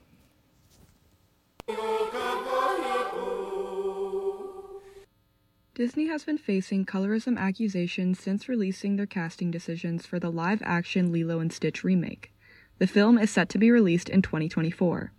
Disney 5.78 6.08
has 6.08 6.24
been 6.24 6.38
facing 6.38 6.84
colorism 6.84 7.38
accusations 7.38 8.18
since 8.18 8.48
releasing 8.48 8.96
their 8.96 9.06
casting 9.06 9.48
decisions 9.52 10.04
for 10.04 10.18
the 10.18 10.28
live 10.28 10.60
action 10.64 11.12
Lilo 11.12 11.38
and 11.38 11.52
Stitch 11.52 11.84
remake. 11.84 12.32
The 12.80 12.88
film 12.88 13.16
is 13.16 13.30
set 13.30 13.48
to 13.50 13.58
be 13.58 13.70
released 13.70 14.08
in 14.08 14.20
2024. 14.20 15.12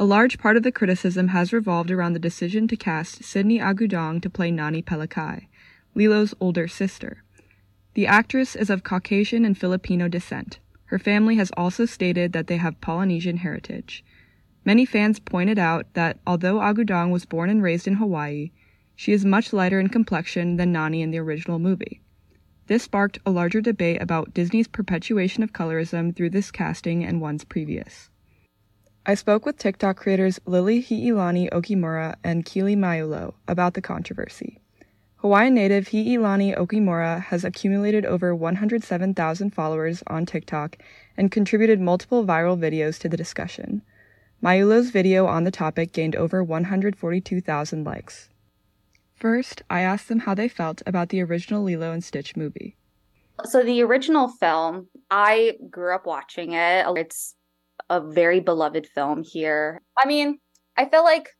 A 0.00 0.04
large 0.06 0.38
part 0.38 0.56
of 0.56 0.62
the 0.62 0.72
criticism 0.72 1.28
has 1.28 1.52
revolved 1.52 1.90
around 1.90 2.14
the 2.14 2.18
decision 2.18 2.66
to 2.68 2.78
cast 2.78 3.24
Sydney 3.24 3.58
Agudong 3.58 4.22
to 4.22 4.30
play 4.30 4.50
Nani 4.50 4.80
Pelekai, 4.80 5.48
Lilo's 5.94 6.32
older 6.40 6.66
sister. 6.66 7.22
The 7.92 8.06
actress 8.06 8.56
is 8.56 8.70
of 8.70 8.84
Caucasian 8.84 9.44
and 9.44 9.58
Filipino 9.58 10.08
descent. 10.08 10.60
Her 10.86 10.98
family 10.98 11.36
has 11.36 11.52
also 11.58 11.84
stated 11.84 12.32
that 12.32 12.46
they 12.46 12.56
have 12.56 12.80
Polynesian 12.80 13.36
heritage. 13.36 14.02
Many 14.64 14.86
fans 14.86 15.20
pointed 15.20 15.58
out 15.58 15.92
that 15.92 16.20
although 16.26 16.60
Agudong 16.60 17.10
was 17.10 17.26
born 17.26 17.50
and 17.50 17.62
raised 17.62 17.86
in 17.86 17.96
Hawaii, 17.96 18.50
she 18.96 19.12
is 19.12 19.24
much 19.24 19.52
lighter 19.52 19.80
in 19.80 19.88
complexion 19.88 20.56
than 20.56 20.72
Nani 20.72 21.02
in 21.02 21.10
the 21.10 21.18
original 21.18 21.58
movie. 21.58 22.00
This 22.66 22.82
sparked 22.82 23.18
a 23.26 23.30
larger 23.30 23.60
debate 23.60 24.00
about 24.00 24.32
Disney's 24.32 24.68
perpetuation 24.68 25.42
of 25.42 25.52
colorism 25.52 26.16
through 26.16 26.30
this 26.30 26.50
casting 26.50 27.04
and 27.04 27.20
ones 27.20 27.44
previous. 27.44 28.08
I 29.04 29.14
spoke 29.14 29.44
with 29.44 29.58
TikTok 29.58 29.98
creators 29.98 30.40
Lily 30.46 30.80
Hi'ilani 30.80 31.50
Okimura 31.50 32.14
and 32.24 32.46
Keely 32.46 32.74
Maiulo 32.74 33.34
about 33.46 33.74
the 33.74 33.82
controversy. 33.82 34.60
Hawaiian 35.16 35.54
native 35.54 35.88
Hi'ilani 35.88 36.56
Okimura 36.56 37.20
has 37.24 37.44
accumulated 37.44 38.06
over 38.06 38.34
107,000 38.34 39.50
followers 39.50 40.02
on 40.06 40.24
TikTok 40.24 40.78
and 41.18 41.30
contributed 41.30 41.80
multiple 41.80 42.24
viral 42.24 42.58
videos 42.58 42.98
to 43.00 43.08
the 43.10 43.16
discussion. 43.16 43.82
Maiulo's 44.42 44.90
video 44.90 45.26
on 45.26 45.44
the 45.44 45.50
topic 45.50 45.92
gained 45.92 46.16
over 46.16 46.42
142,000 46.42 47.84
likes. 47.84 48.28
First, 49.24 49.62
I 49.70 49.80
asked 49.80 50.08
them 50.08 50.18
how 50.18 50.34
they 50.34 50.48
felt 50.48 50.82
about 50.84 51.08
the 51.08 51.22
original 51.22 51.62
Lilo 51.62 51.92
and 51.92 52.04
Stitch 52.04 52.36
movie. 52.36 52.76
So, 53.44 53.62
the 53.62 53.80
original 53.80 54.28
film, 54.28 54.88
I 55.10 55.56
grew 55.70 55.94
up 55.94 56.04
watching 56.04 56.52
it. 56.52 56.84
It's 56.94 57.34
a 57.88 58.02
very 58.02 58.40
beloved 58.40 58.86
film 58.86 59.22
here. 59.22 59.80
I 59.98 60.06
mean, 60.06 60.40
I 60.76 60.84
feel 60.90 61.04
like 61.04 61.30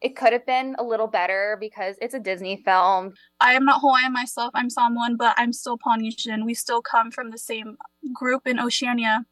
it 0.00 0.16
could 0.16 0.32
have 0.32 0.44
been 0.44 0.74
a 0.76 0.82
little 0.82 1.06
better 1.06 1.56
because 1.60 1.94
it's 2.02 2.14
a 2.14 2.18
Disney 2.18 2.60
film. 2.64 3.12
I 3.38 3.52
am 3.52 3.64
not 3.64 3.80
Hawaiian 3.80 4.12
myself. 4.12 4.50
I'm 4.52 4.68
Samoan, 4.68 5.16
but 5.16 5.36
I'm 5.38 5.52
still 5.52 5.78
Polynesian. 5.78 6.44
We 6.44 6.54
still 6.54 6.82
come 6.82 7.12
from 7.12 7.30
the 7.30 7.38
same 7.38 7.76
group 8.12 8.44
in 8.44 8.58
Oceania. 8.58 9.24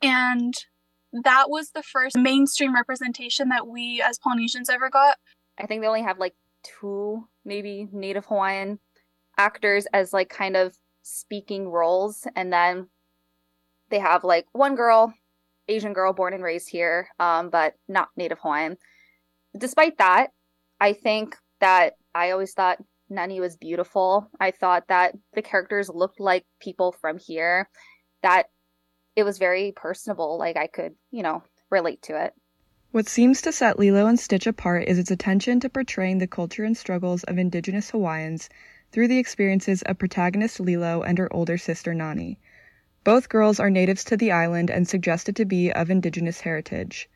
And 0.00 0.54
that 1.24 1.50
was 1.50 1.70
the 1.70 1.82
first 1.82 2.16
mainstream 2.16 2.72
representation 2.72 3.48
that 3.48 3.66
we 3.66 4.00
as 4.00 4.20
Polynesians 4.20 4.70
ever 4.70 4.88
got. 4.88 5.16
I 5.58 5.66
think 5.66 5.82
they 5.82 5.88
only 5.88 6.02
have 6.02 6.20
like 6.20 6.34
two, 6.62 7.28
maybe 7.44 7.88
Native 7.92 8.26
Hawaiian 8.26 8.78
actors 9.36 9.86
as 9.92 10.12
like 10.12 10.28
kind 10.28 10.56
of 10.56 10.76
speaking 11.02 11.68
roles. 11.68 12.26
And 12.36 12.52
then 12.52 12.88
they 13.90 13.98
have 13.98 14.24
like 14.24 14.46
one 14.52 14.74
girl 14.74 15.14
Asian 15.68 15.92
girl 15.92 16.12
born 16.12 16.34
and 16.34 16.42
raised 16.42 16.70
here, 16.70 17.08
um, 17.20 17.50
but 17.50 17.74
not 17.88 18.08
Native 18.16 18.38
Hawaiian. 18.40 18.78
Despite 19.56 19.98
that, 19.98 20.28
I 20.80 20.92
think 20.92 21.36
that 21.60 21.94
I 22.14 22.30
always 22.30 22.52
thought 22.52 22.78
Nani 23.10 23.40
was 23.40 23.56
beautiful. 23.56 24.30
I 24.40 24.50
thought 24.50 24.88
that 24.88 25.14
the 25.34 25.42
characters 25.42 25.88
looked 25.88 26.20
like 26.20 26.44
people 26.60 26.92
from 26.92 27.18
here, 27.18 27.68
that 28.22 28.46
it 29.16 29.24
was 29.24 29.38
very 29.38 29.72
personable. 29.74 30.38
Like 30.38 30.56
I 30.56 30.66
could, 30.66 30.94
you 31.10 31.22
know, 31.22 31.42
relate 31.70 32.02
to 32.02 32.24
it. 32.24 32.32
What 32.90 33.06
seems 33.06 33.42
to 33.42 33.52
set 33.52 33.78
Lilo 33.78 34.06
and 34.06 34.18
Stitch 34.18 34.46
apart 34.46 34.88
is 34.88 34.98
its 34.98 35.10
attention 35.10 35.60
to 35.60 35.68
portraying 35.68 36.18
the 36.18 36.26
culture 36.26 36.64
and 36.64 36.74
struggles 36.74 37.22
of 37.24 37.36
Indigenous 37.36 37.90
Hawaiians 37.90 38.48
through 38.92 39.08
the 39.08 39.18
experiences 39.18 39.82
of 39.82 39.98
protagonist 39.98 40.58
Lilo 40.58 41.02
and 41.02 41.18
her 41.18 41.30
older 41.30 41.58
sister 41.58 41.92
Nani. 41.92 42.38
Both 43.04 43.28
girls 43.28 43.60
are 43.60 43.68
natives 43.68 44.04
to 44.04 44.16
the 44.16 44.32
island 44.32 44.70
and 44.70 44.88
suggested 44.88 45.36
to 45.36 45.44
be 45.44 45.70
of 45.70 45.90
Indigenous 45.90 46.40
heritage. 46.40 47.10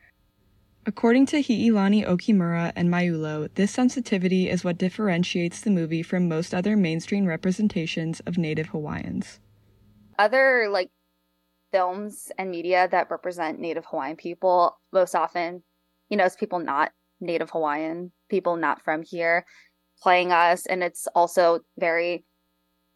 According 0.85 1.25
to 1.27 1.41
Hiilani 1.41 2.05
Okimura 2.05 2.71
and 2.75 2.89
Maiulo, 2.89 3.49
this 3.55 3.71
sensitivity 3.71 4.51
is 4.51 4.63
what 4.63 4.77
differentiates 4.77 5.59
the 5.61 5.71
movie 5.71 6.03
from 6.03 6.27
most 6.27 6.53
other 6.53 6.77
mainstream 6.77 7.25
representations 7.25 8.19
of 8.27 8.37
Native 8.37 8.67
Hawaiians. 8.67 9.39
Other 10.19 10.67
like 10.69 10.91
films 11.73 12.31
and 12.37 12.51
media 12.51 12.87
that 12.91 13.09
represent 13.09 13.59
Native 13.59 13.85
Hawaiian 13.85 14.15
people, 14.15 14.77
most 14.93 15.15
often, 15.15 15.63
you 16.09 16.15
know, 16.15 16.25
it's 16.25 16.35
people 16.35 16.59
not 16.59 16.91
Native 17.19 17.49
Hawaiian, 17.49 18.11
people 18.29 18.55
not 18.55 18.81
from 18.83 19.01
here 19.01 19.45
playing 20.01 20.31
us. 20.31 20.65
And 20.67 20.83
it's 20.83 21.07
also 21.15 21.59
very 21.77 22.23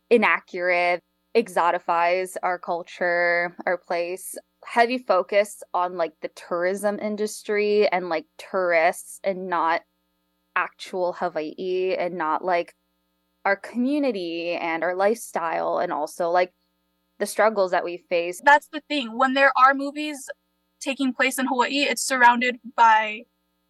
inaccurate, 0.09 1.01
exotifies 1.35 2.35
our 2.43 2.59
culture, 2.59 3.55
our 3.65 3.77
place 3.77 4.35
heavy 4.65 4.97
focus 4.97 5.63
on 5.73 5.97
like 5.97 6.13
the 6.21 6.29
tourism 6.29 6.99
industry 6.99 7.87
and 7.87 8.09
like 8.09 8.25
tourists 8.37 9.19
and 9.23 9.47
not 9.47 9.81
actual 10.55 11.13
Hawaii 11.13 11.95
and 11.97 12.15
not 12.15 12.43
like 12.43 12.75
our 13.45 13.55
community 13.55 14.51
and 14.51 14.83
our 14.83 14.95
lifestyle 14.95 15.77
and 15.77 15.93
also 15.93 16.29
like 16.29 16.53
the 17.19 17.25
struggles 17.25 17.71
that 17.71 17.83
we 17.83 17.97
face. 18.09 18.41
That's 18.43 18.67
the 18.67 18.81
thing. 18.87 19.17
When 19.17 19.33
there 19.33 19.51
are 19.57 19.73
movies 19.73 20.29
taking 20.79 21.13
place 21.13 21.39
in 21.39 21.47
Hawaii, 21.47 21.83
it's 21.83 22.03
surrounded 22.03 22.59
by 22.75 23.23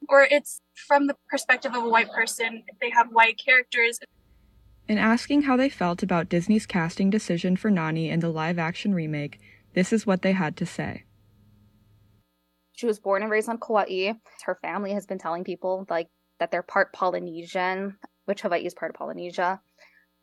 or 0.10 0.28
it's 0.30 0.62
from 0.76 1.08
the 1.08 1.16
perspective 1.30 1.74
of 1.74 1.84
a 1.84 1.90
white 1.90 2.12
person. 2.12 2.64
They 2.82 2.90
have 2.92 3.08
white 3.12 3.40
characters. 3.44 4.00
In 4.88 4.98
asking 4.98 5.44
how 5.44 5.58
they 5.58 5.70
felt 5.70 6.04
about 6.04 6.30
Disney's 6.30 6.66
casting 6.66 7.10
decision 7.10 7.58
for 7.58 7.70
Nani 7.70 8.10
in 8.10 8.20
the 8.20 8.30
live 8.30 8.60
action 8.60 8.94
remake, 8.94 9.40
this 9.74 9.92
is 9.92 10.06
what 10.06 10.22
they 10.22 10.32
had 10.32 10.56
to 10.58 10.66
say. 10.66 11.04
She 12.74 12.86
was 12.86 13.00
born 13.00 13.24
and 13.24 13.32
raised 13.32 13.50
on 13.50 13.58
Kauai. 13.58 14.14
Her 14.46 14.56
family 14.62 14.94
has 14.94 15.06
been 15.06 15.18
telling 15.18 15.44
people 15.44 15.86
like 15.90 16.08
that 16.40 16.52
they're 16.52 16.62
part 16.64 16.94
Polynesian, 16.94 17.98
which 18.26 18.42
Hawaii 18.42 18.66
is 18.66 18.76
part 18.76 18.92
of 18.92 18.96
Polynesia. 18.96 19.60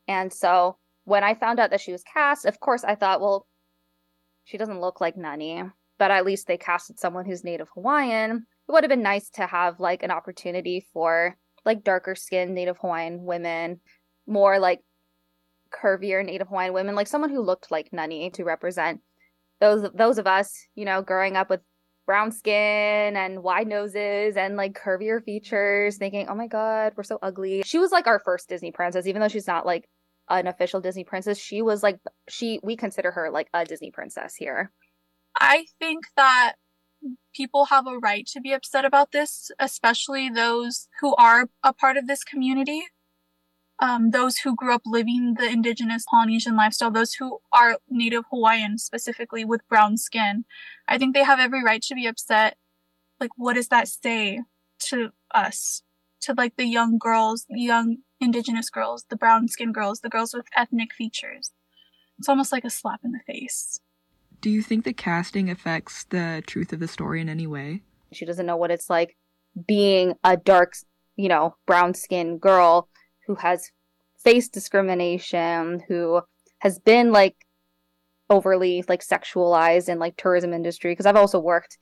And 0.06 0.32
so 0.32 0.76
when 1.04 1.24
I 1.24 1.34
found 1.34 1.60
out 1.60 1.70
that 1.70 1.80
she 1.80 1.92
was 1.92 2.02
cast, 2.02 2.44
of 2.44 2.60
course 2.60 2.84
I 2.84 2.94
thought, 2.94 3.20
well, 3.20 3.46
she 4.44 4.58
doesn't 4.58 4.80
look 4.80 5.00
like 5.00 5.16
Nani, 5.16 5.62
but 5.98 6.10
at 6.10 6.24
least 6.24 6.46
they 6.46 6.56
casted 6.56 6.98
someone 6.98 7.24
who's 7.24 7.44
native 7.44 7.68
Hawaiian. 7.74 8.46
It 8.68 8.72
would 8.72 8.84
have 8.84 8.90
been 8.90 9.02
nice 9.02 9.30
to 9.30 9.46
have 9.46 9.80
like 9.80 10.02
an 10.02 10.10
opportunity 10.10 10.86
for 10.92 11.36
like 11.64 11.84
darker 11.84 12.14
skinned 12.14 12.54
native 12.54 12.78
Hawaiian 12.78 13.24
women, 13.24 13.80
more 14.26 14.58
like 14.58 14.80
curvier 15.72 16.24
native 16.24 16.48
Hawaiian 16.48 16.72
women, 16.72 16.94
like 16.94 17.06
someone 17.06 17.30
who 17.30 17.42
looked 17.42 17.70
like 17.70 17.92
Nani 17.92 18.30
to 18.30 18.44
represent 18.44 19.00
those 19.60 19.88
those 19.94 20.18
of 20.18 20.26
us, 20.26 20.66
you 20.74 20.84
know, 20.84 21.02
growing 21.02 21.36
up 21.36 21.48
with 21.48 21.60
brown 22.06 22.30
skin 22.30 23.16
and 23.16 23.42
wide 23.42 23.66
noses 23.66 24.36
and 24.36 24.56
like 24.56 24.74
curvier 24.74 25.22
features, 25.22 25.96
thinking, 25.96 26.28
"Oh 26.28 26.34
my 26.34 26.46
god, 26.46 26.92
we're 26.96 27.02
so 27.02 27.18
ugly." 27.22 27.62
She 27.64 27.78
was 27.78 27.92
like 27.92 28.06
our 28.06 28.18
first 28.18 28.48
Disney 28.48 28.72
princess, 28.72 29.06
even 29.06 29.20
though 29.20 29.28
she's 29.28 29.46
not 29.46 29.64
like 29.66 29.88
an 30.28 30.46
official 30.46 30.80
Disney 30.80 31.04
princess. 31.04 31.38
She 31.38 31.62
was 31.62 31.82
like 31.82 31.98
she 32.28 32.60
we 32.62 32.76
consider 32.76 33.10
her 33.10 33.30
like 33.30 33.48
a 33.54 33.64
Disney 33.64 33.90
princess 33.90 34.34
here. 34.34 34.72
I 35.38 35.66
think 35.78 36.04
that 36.16 36.54
people 37.34 37.66
have 37.66 37.86
a 37.86 37.98
right 37.98 38.26
to 38.28 38.40
be 38.40 38.52
upset 38.52 38.84
about 38.84 39.12
this, 39.12 39.50
especially 39.58 40.30
those 40.30 40.88
who 41.00 41.14
are 41.16 41.48
a 41.62 41.72
part 41.72 41.96
of 41.96 42.06
this 42.06 42.24
community 42.24 42.84
um, 43.80 44.10
those 44.10 44.38
who 44.38 44.54
grew 44.54 44.74
up 44.74 44.82
living 44.86 45.34
the 45.34 45.48
indigenous 45.48 46.04
Polynesian 46.08 46.56
lifestyle, 46.56 46.90
those 46.90 47.14
who 47.14 47.38
are 47.52 47.78
Native 47.88 48.24
Hawaiian 48.30 48.78
specifically 48.78 49.44
with 49.44 49.66
brown 49.68 49.96
skin, 49.96 50.44
I 50.86 50.98
think 50.98 51.14
they 51.14 51.24
have 51.24 51.40
every 51.40 51.62
right 51.62 51.82
to 51.82 51.94
be 51.94 52.06
upset. 52.06 52.56
Like, 53.20 53.30
what 53.36 53.54
does 53.54 53.68
that 53.68 53.88
say 53.88 54.40
to 54.90 55.10
us? 55.34 55.82
To 56.22 56.34
like 56.34 56.56
the 56.56 56.64
young 56.64 56.96
girls, 56.96 57.44
young 57.50 57.98
indigenous 58.20 58.70
girls, 58.70 59.04
the 59.08 59.16
brown 59.16 59.48
skin 59.48 59.72
girls, 59.72 60.00
the 60.00 60.08
girls 60.08 60.34
with 60.34 60.46
ethnic 60.56 60.92
features. 60.92 61.52
It's 62.18 62.28
almost 62.28 62.52
like 62.52 62.64
a 62.64 62.70
slap 62.70 63.00
in 63.04 63.12
the 63.12 63.20
face. 63.26 63.80
Do 64.40 64.50
you 64.50 64.62
think 64.62 64.84
the 64.84 64.92
casting 64.92 65.50
affects 65.50 66.04
the 66.04 66.42
truth 66.46 66.72
of 66.72 66.80
the 66.80 66.88
story 66.88 67.20
in 67.20 67.28
any 67.28 67.46
way? 67.46 67.82
She 68.12 68.24
doesn't 68.24 68.46
know 68.46 68.56
what 68.56 68.70
it's 68.70 68.90
like 68.90 69.16
being 69.66 70.14
a 70.22 70.36
dark, 70.36 70.74
you 71.16 71.28
know, 71.28 71.56
brown 71.66 71.94
skinned 71.94 72.40
girl 72.40 72.88
who 73.26 73.36
has 73.36 73.70
faced 74.22 74.52
discrimination, 74.52 75.82
who 75.88 76.22
has 76.58 76.78
been 76.78 77.12
like 77.12 77.36
overly 78.30 78.84
like 78.88 79.04
sexualized 79.04 79.88
in 79.88 79.98
like 79.98 80.16
tourism 80.16 80.52
industry 80.52 80.92
because 80.92 81.06
I've 81.06 81.16
also 81.16 81.38
worked 81.38 81.78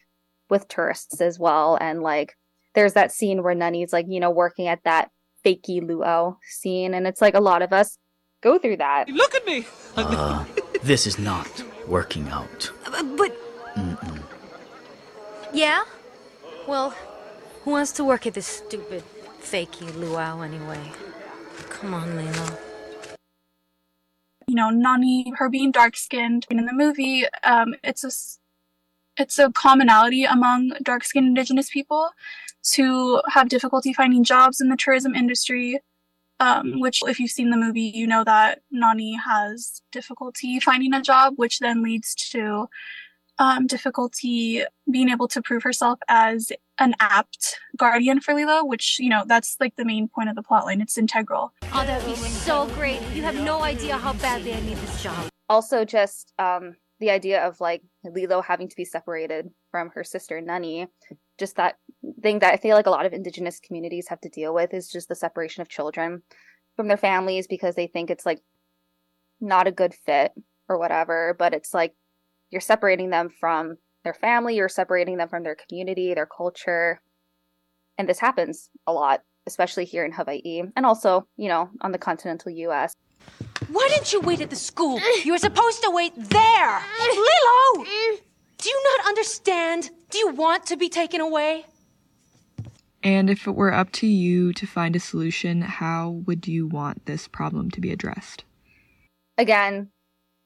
with 0.51 0.69
tourists 0.69 1.21
as 1.21 1.39
well 1.39 1.79
and 1.81 2.03
like 2.03 2.37
there's 2.75 2.95
that 2.95 3.13
scene 3.13 3.43
where 3.43 3.55
Nani's 3.55 3.93
like, 3.93 4.07
you 4.09 4.19
know, 4.19 4.31
working 4.31 4.67
at 4.67 4.83
that 4.85 5.11
fakey 5.45 5.81
luau 5.87 6.37
scene 6.43 6.95
and 6.95 7.07
it's 7.07 7.21
like 7.21 7.35
a 7.35 7.41
lot 7.41 7.63
of 7.63 7.73
us 7.73 7.99
go 8.43 8.59
through 8.59 8.77
that. 8.77 9.09
Look 9.09 9.35
at 9.35 9.47
me. 9.47 9.67
Uh, 9.97 10.45
this 10.83 11.07
is 11.07 11.19
not 11.19 11.63
working 11.87 12.29
out. 12.29 12.71
Uh, 12.87 13.03
but 13.17 13.37
Mm-mm. 13.77 14.23
Yeah? 15.53 15.85
Well, 16.67 16.95
who 17.65 17.73
wants 17.73 17.93
to 17.93 18.05
work 18.05 18.27
at 18.27 18.35
this 18.35 18.47
stupid 18.47 19.03
fakey 19.41 19.95
luau 19.97 20.41
anyway? 20.41 20.81
Come 21.71 21.95
on, 21.95 22.17
Lilo. 22.17 22.59
You 24.47 24.55
know, 24.57 24.71
Nani, 24.71 25.33
her 25.37 25.49
being 25.49 25.71
dark 25.71 25.97
skinned 25.97 26.47
in 26.51 26.67
the 26.67 26.73
movie, 26.73 27.25
um, 27.43 27.75
it's 27.83 28.05
a 28.05 28.11
it's 29.19 29.39
a 29.39 29.51
commonality 29.53 30.25
among 30.25 30.73
dark 30.83 31.05
skinned 31.05 31.27
indigenous 31.27 31.71
people 31.71 32.11
to 32.73 33.21
have 33.29 33.49
difficulty 33.49 33.93
finding 33.93 34.25
jobs 34.25 34.61
in 34.61 34.69
the 34.69 34.77
tourism 34.77 35.15
industry. 35.15 35.81
Um, 36.41 36.81
which, 36.81 37.03
if 37.07 37.21
you've 37.21 37.31
seen 37.31 37.51
the 37.51 37.57
movie, 37.57 37.93
you 37.95 38.05
know 38.05 38.25
that 38.25 38.63
Nani 38.73 39.15
has 39.15 39.81
difficulty 39.93 40.59
finding 40.59 40.93
a 40.93 41.01
job, 41.01 41.35
which 41.37 41.61
then 41.61 41.85
leads 41.85 42.17
to 42.33 42.69
um, 43.39 43.67
difficulty 43.67 44.65
being 44.91 45.09
able 45.09 45.29
to 45.29 45.41
prove 45.41 45.63
herself 45.63 46.01
as 46.09 46.51
an 46.79 46.95
apt 47.01 47.59
guardian 47.77 48.21
for 48.21 48.35
Lilo, 48.35 48.65
which, 48.65 48.99
you 48.99 49.09
know, 49.09 49.25
that's 49.27 49.57
like 49.61 49.77
the 49.77 49.85
main 49.85 50.09
point 50.09 50.29
of 50.29 50.35
the 50.35 50.43
plotline. 50.43 50.83
It's 50.83 50.99
integral. 50.99 51.53
Oh, 51.73 51.85
that 51.85 52.05
would 52.07 52.17
be 52.17 52.21
so 52.29 52.67
great. 52.75 53.01
You 53.15 53.23
have 53.23 53.41
no 53.43 53.63
idea 53.63 53.97
how 53.97 54.13
badly 54.15 54.53
I 54.53 54.61
need 54.61 54.79
this 54.79 55.03
job. 55.03 55.29
Also, 55.49 55.85
just 55.85 56.33
um, 56.39 56.77
the 57.03 57.11
idea 57.11 57.45
of 57.45 57.61
like 57.61 57.83
Lilo 58.05 58.41
having 58.41 58.69
to 58.69 58.77
be 58.77 58.85
separated 58.85 59.51
from 59.73 59.91
her 59.91 60.05
sister 60.05 60.41
Nani, 60.41 60.87
just 61.37 61.57
that 61.57 61.77
thing 62.23 62.39
that 62.39 62.55
I 62.55 62.57
feel 62.57 62.77
like 62.77 62.87
a 62.87 62.91
lot 62.91 63.07
of 63.07 63.13
indigenous 63.13 63.59
communities 63.59 64.07
have 64.09 64.21
to 64.21 64.29
deal 64.29 64.55
with 64.55 64.73
is 64.73 64.89
just 64.89 65.09
the 65.09 65.17
separation 65.17 65.63
of 65.63 65.69
children 65.69 66.23
from 66.77 66.87
their 66.87 66.97
families 66.97 67.49
because 67.49 67.75
they 67.75 67.89
think 67.89 68.09
it's 68.09 68.25
like 68.25 68.41
not 69.41 69.67
a 69.67 69.73
good 69.73 69.95
fit 70.07 70.31
or 70.69 70.79
whatever. 70.79 71.35
But 71.37 71.55
it's 71.55 71.75
like 71.75 71.93
you're 72.51 72.61
separating 72.61 73.11
them 73.11 73.29
from 73.29 73.79
their 74.05 74.15
family, 74.15 74.55
you're 74.55 74.69
separating 74.69 75.17
them 75.17 75.29
from 75.29 75.43
their 75.43 75.57
community, 75.57 76.15
their 76.15 76.27
culture. 76.27 77.01
And 77.99 78.09
this 78.09 78.21
happens 78.21 78.71
a 78.87 78.93
lot, 78.93 79.23
especially 79.49 79.87
here 79.87 80.05
in 80.05 80.13
Hawaii 80.13 80.63
and 80.77 80.87
also, 80.87 81.27
you 81.37 81.49
know, 81.49 81.69
on 81.81 81.91
the 81.91 81.99
continental 81.99 82.53
US. 82.53 82.95
Why 83.69 83.89
didn't 83.89 84.13
you 84.13 84.21
wait 84.21 84.41
at 84.41 84.51
the 84.51 84.57
school? 84.57 85.01
You 85.25 85.33
were 85.33 85.39
supposed 85.39 85.83
to 85.83 85.91
wait 85.91 86.13
there. 86.17 86.83
Lilo! 87.01 87.85
Do 88.59 88.69
you 88.69 88.97
not 88.97 89.09
understand? 89.09 89.91
Do 90.11 90.19
you 90.19 90.31
want 90.31 90.67
to 90.67 90.77
be 90.77 90.89
taken 90.89 91.21
away? 91.21 91.65
And 93.03 93.29
if 93.29 93.47
it 93.47 93.57
were 93.57 93.73
up 93.73 93.91
to 93.93 94.07
you 94.07 94.53
to 94.53 94.67
find 94.67 94.95
a 94.95 95.01
solution, 95.01 95.63
how 95.63 96.23
would 96.27 96.47
you 96.47 96.67
want 96.67 97.07
this 97.07 97.27
problem 97.27 97.71
to 97.73 97.81
be 97.81 97.91
addressed? 97.91 98.45
Again, 99.39 99.91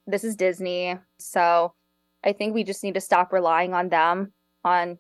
this 0.07 0.25
is 0.25 0.37
Disney, 0.37 0.97
so 1.19 1.75
I 2.25 2.33
think 2.33 2.55
we 2.55 2.65
just 2.65 2.83
need 2.83 2.95
to 2.95 3.01
stop 3.01 3.33
relying 3.33 3.75
on 3.75 3.89
them 3.89 4.33
on 4.65 4.99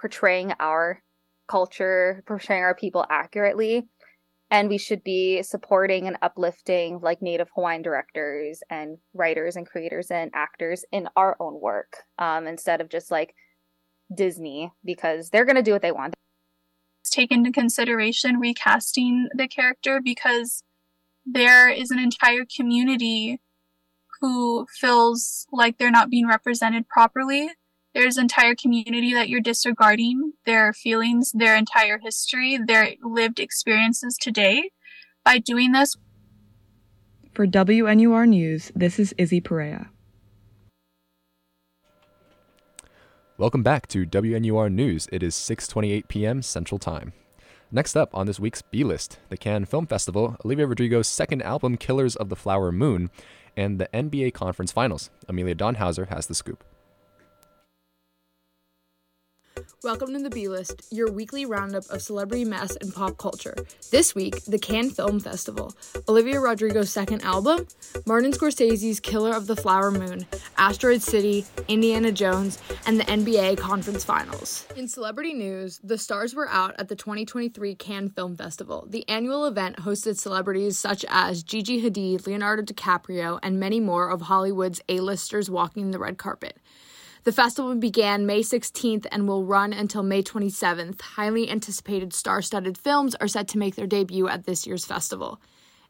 portraying 0.00 0.52
our 0.58 1.02
culture, 1.46 2.22
portraying 2.26 2.62
our 2.62 2.74
people 2.74 3.06
accurately. 3.08 3.86
And 4.50 4.68
we 4.68 4.78
should 4.78 5.02
be 5.02 5.42
supporting 5.42 6.06
and 6.06 6.16
uplifting 6.22 7.00
like 7.00 7.20
Native 7.20 7.48
Hawaiian 7.54 7.82
directors 7.82 8.62
and 8.70 8.98
writers 9.12 9.56
and 9.56 9.66
creators 9.66 10.10
and 10.10 10.30
actors 10.34 10.84
in 10.92 11.08
our 11.16 11.36
own 11.40 11.60
work 11.60 11.96
um, 12.18 12.46
instead 12.46 12.80
of 12.80 12.88
just 12.88 13.10
like 13.10 13.34
Disney 14.14 14.72
because 14.84 15.30
they're 15.30 15.44
going 15.44 15.56
to 15.56 15.62
do 15.62 15.72
what 15.72 15.82
they 15.82 15.92
want. 15.92 16.14
Take 17.10 17.32
into 17.32 17.50
consideration 17.50 18.38
recasting 18.38 19.28
the 19.34 19.48
character 19.48 20.00
because 20.02 20.62
there 21.24 21.68
is 21.68 21.90
an 21.90 21.98
entire 21.98 22.44
community 22.44 23.40
who 24.20 24.66
feels 24.78 25.46
like 25.52 25.78
they're 25.78 25.90
not 25.90 26.10
being 26.10 26.26
represented 26.26 26.88
properly. 26.88 27.50
There's 27.96 28.18
entire 28.18 28.54
community 28.54 29.14
that 29.14 29.30
you're 29.30 29.40
disregarding 29.40 30.34
their 30.44 30.74
feelings, 30.74 31.32
their 31.32 31.56
entire 31.56 31.96
history, 31.96 32.58
their 32.58 32.90
lived 33.02 33.40
experiences 33.40 34.18
today. 34.20 34.68
By 35.24 35.38
doing 35.38 35.72
this, 35.72 35.96
For 37.32 37.46
WNUR 37.46 38.28
News, 38.28 38.70
this 38.76 38.98
is 38.98 39.14
Izzy 39.16 39.40
Pareja. 39.40 39.88
Welcome 43.38 43.62
back 43.62 43.86
to 43.86 44.04
WNUR 44.04 44.70
News. 44.70 45.08
It 45.10 45.22
is 45.22 45.34
6:28 45.34 46.06
p.m. 46.06 46.42
Central 46.42 46.78
Time. 46.78 47.14
Next 47.72 47.96
up 47.96 48.14
on 48.14 48.26
this 48.26 48.38
week's 48.38 48.60
B 48.60 48.84
list, 48.84 49.20
the 49.30 49.38
Cannes 49.38 49.64
Film 49.64 49.86
Festival, 49.86 50.36
Olivia 50.44 50.66
Rodrigo's 50.66 51.08
second 51.08 51.40
album 51.40 51.78
Killers 51.78 52.14
of 52.14 52.28
the 52.28 52.36
Flower 52.36 52.70
Moon, 52.72 53.08
and 53.56 53.80
the 53.80 53.88
NBA 53.94 54.34
Conference 54.34 54.70
Finals. 54.70 55.08
Amelia 55.30 55.54
Donhauser 55.54 56.08
has 56.08 56.26
the 56.26 56.34
scoop. 56.34 56.62
Welcome 59.82 60.12
to 60.14 60.18
the 60.18 60.30
B 60.30 60.48
List, 60.48 60.82
your 60.90 61.10
weekly 61.10 61.46
roundup 61.46 61.88
of 61.90 62.02
celebrity 62.02 62.44
mess 62.44 62.76
and 62.76 62.92
pop 62.92 63.18
culture. 63.18 63.54
This 63.90 64.14
week, 64.14 64.44
the 64.44 64.58
Cannes 64.58 64.90
Film 64.90 65.20
Festival, 65.20 65.72
Olivia 66.08 66.40
Rodrigo's 66.40 66.90
second 66.90 67.22
album, 67.22 67.66
Martin 68.04 68.32
Scorsese's 68.32 69.00
Killer 69.00 69.32
of 69.34 69.46
the 69.46 69.56
Flower 69.56 69.90
Moon, 69.90 70.26
Asteroid 70.58 71.02
City, 71.02 71.46
Indiana 71.68 72.12
Jones, 72.12 72.58
and 72.86 72.98
the 72.98 73.04
NBA 73.04 73.58
Conference 73.58 74.04
Finals. 74.04 74.66
In 74.76 74.88
celebrity 74.88 75.32
news, 75.32 75.80
the 75.84 75.98
stars 75.98 76.34
were 76.34 76.48
out 76.48 76.74
at 76.78 76.88
the 76.88 76.96
2023 76.96 77.74
Cannes 77.76 78.10
Film 78.10 78.36
Festival. 78.36 78.86
The 78.90 79.08
annual 79.08 79.46
event 79.46 79.76
hosted 79.76 80.16
celebrities 80.16 80.78
such 80.78 81.04
as 81.08 81.42
Gigi 81.42 81.82
Hadid, 81.82 82.26
Leonardo 82.26 82.62
DiCaprio, 82.62 83.38
and 83.42 83.60
many 83.60 83.80
more 83.80 84.10
of 84.10 84.22
Hollywood's 84.22 84.80
A-listers 84.88 85.48
walking 85.48 85.92
the 85.92 85.98
red 85.98 86.18
carpet. 86.18 86.58
The 87.26 87.32
festival 87.32 87.74
began 87.74 88.24
May 88.24 88.42
16th 88.42 89.04
and 89.10 89.26
will 89.26 89.44
run 89.44 89.72
until 89.72 90.04
May 90.04 90.22
27th. 90.22 91.00
Highly 91.00 91.50
anticipated 91.50 92.12
star 92.12 92.40
studded 92.40 92.78
films 92.78 93.16
are 93.16 93.26
set 93.26 93.48
to 93.48 93.58
make 93.58 93.74
their 93.74 93.88
debut 93.88 94.28
at 94.28 94.46
this 94.46 94.64
year's 94.64 94.84
festival. 94.84 95.40